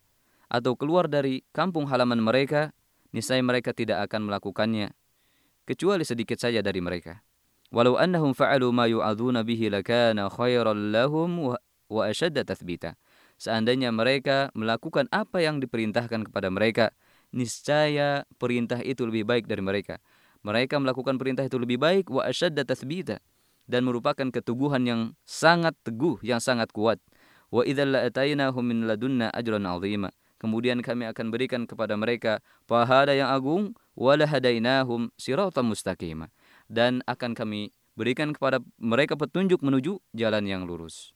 atau 0.53 0.77
keluar 0.77 1.09
dari 1.09 1.41
kampung 1.57 1.89
halaman 1.89 2.21
mereka, 2.21 2.77
niscaya 3.17 3.41
mereka 3.41 3.73
tidak 3.73 4.05
akan 4.05 4.29
melakukannya 4.29 4.93
kecuali 5.65 6.05
sedikit 6.05 6.37
saja 6.37 6.61
dari 6.61 6.85
mereka. 6.85 7.25
Walau 7.73 7.97
annahum 7.97 8.37
fa'alu 8.37 8.69
ma 8.77 8.85
yu'adzuna 8.85 9.41
bihi 9.41 9.73
lakana 9.73 10.29
khairan 10.29 10.93
lahum 10.93 11.57
wa 11.89 12.03
ashadda 12.05 12.45
tathbita 12.45 13.01
seandainya 13.41 13.89
mereka 13.89 14.53
melakukan 14.53 15.09
apa 15.09 15.41
yang 15.41 15.65
diperintahkan 15.65 16.29
kepada 16.29 16.53
mereka, 16.53 16.93
niscaya 17.33 18.29
perintah 18.37 18.85
itu 18.85 19.09
lebih 19.09 19.25
baik 19.25 19.49
dari 19.49 19.65
mereka. 19.65 19.97
Mereka 20.45 20.77
melakukan 20.77 21.17
perintah 21.17 21.49
itu 21.49 21.57
lebih 21.57 21.81
baik 21.81 22.13
wa 22.13 22.29
asyadda 22.29 22.69
tathbita 22.69 23.25
dan 23.65 23.89
merupakan 23.89 24.29
keteguhan 24.29 24.85
yang 24.85 25.01
sangat 25.25 25.73
teguh, 25.81 26.21
yang 26.21 26.39
sangat 26.39 26.69
kuat. 26.77 27.01
Wa 27.49 27.65
idzal 27.65 27.97
la'atainahum 27.97 28.61
min 28.61 28.85
ladunna 28.85 29.33
ajran 29.33 29.65
'azima. 29.65 30.13
Kemudian 30.41 30.81
kami 30.81 31.05
akan 31.05 31.29
berikan 31.29 31.69
kepada 31.69 32.01
mereka 32.01 32.41
pahala 32.65 33.13
yang 33.13 33.29
agung 33.29 33.77
wala 33.93 34.25
hadainahum 34.25 35.13
siratan 35.21 35.69
mustaqima 35.69 36.33
dan 36.65 37.05
akan 37.05 37.37
kami 37.37 37.77
berikan 37.93 38.33
kepada 38.33 38.65
mereka 38.81 39.21
petunjuk 39.21 39.61
menuju 39.61 40.01
jalan 40.17 40.49
yang 40.49 40.65
lurus. 40.65 41.13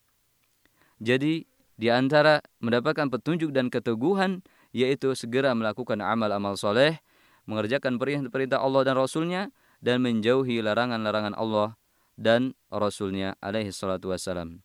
Jadi 1.01 1.49
di 1.75 1.91
antara 1.91 2.39
mendapatkan 2.63 3.11
petunjuk 3.11 3.51
dan 3.51 3.71
keteguhan 3.71 4.43
yaitu 4.75 5.15
segera 5.15 5.55
melakukan 5.55 6.03
amal-amal 6.03 6.59
soleh, 6.59 6.99
mengerjakan 7.47 7.99
perintah-perintah 7.99 8.59
Allah 8.59 8.83
dan 8.83 8.99
Rasulnya, 8.99 9.43
dan 9.79 10.03
menjauhi 10.03 10.65
larangan-larangan 10.65 11.37
Allah 11.37 11.79
dan 12.17 12.57
Rasulnya 12.73 13.39
alaihi 13.39 13.71
salatu 13.71 14.11
wassalam. 14.11 14.65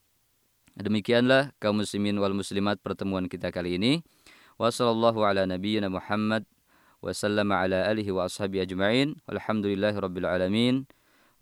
Demikianlah 0.80 1.52
kaum 1.60 1.84
muslimin 1.84 2.16
wal 2.18 2.32
muslimat 2.32 2.80
pertemuan 2.80 3.28
kita 3.28 3.52
kali 3.52 3.76
ini. 3.76 4.00
Wassallallahu 4.56 5.28
ala 5.28 5.44
nabiyyina 5.44 5.92
Muhammad 5.92 6.48
wa 7.04 7.12
sallama 7.12 7.60
ala 7.68 7.84
alihi 7.92 8.16
wa 8.16 8.32
ashabi 8.32 8.64
ajma'in. 8.64 9.20
Walhamdulillahi 9.28 9.98
rabbil 10.00 10.28
alamin. 10.30 10.88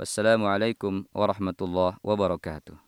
Wassalamualaikum 0.02 1.06
warahmatullahi 1.14 2.02
wabarakatuh. 2.02 2.87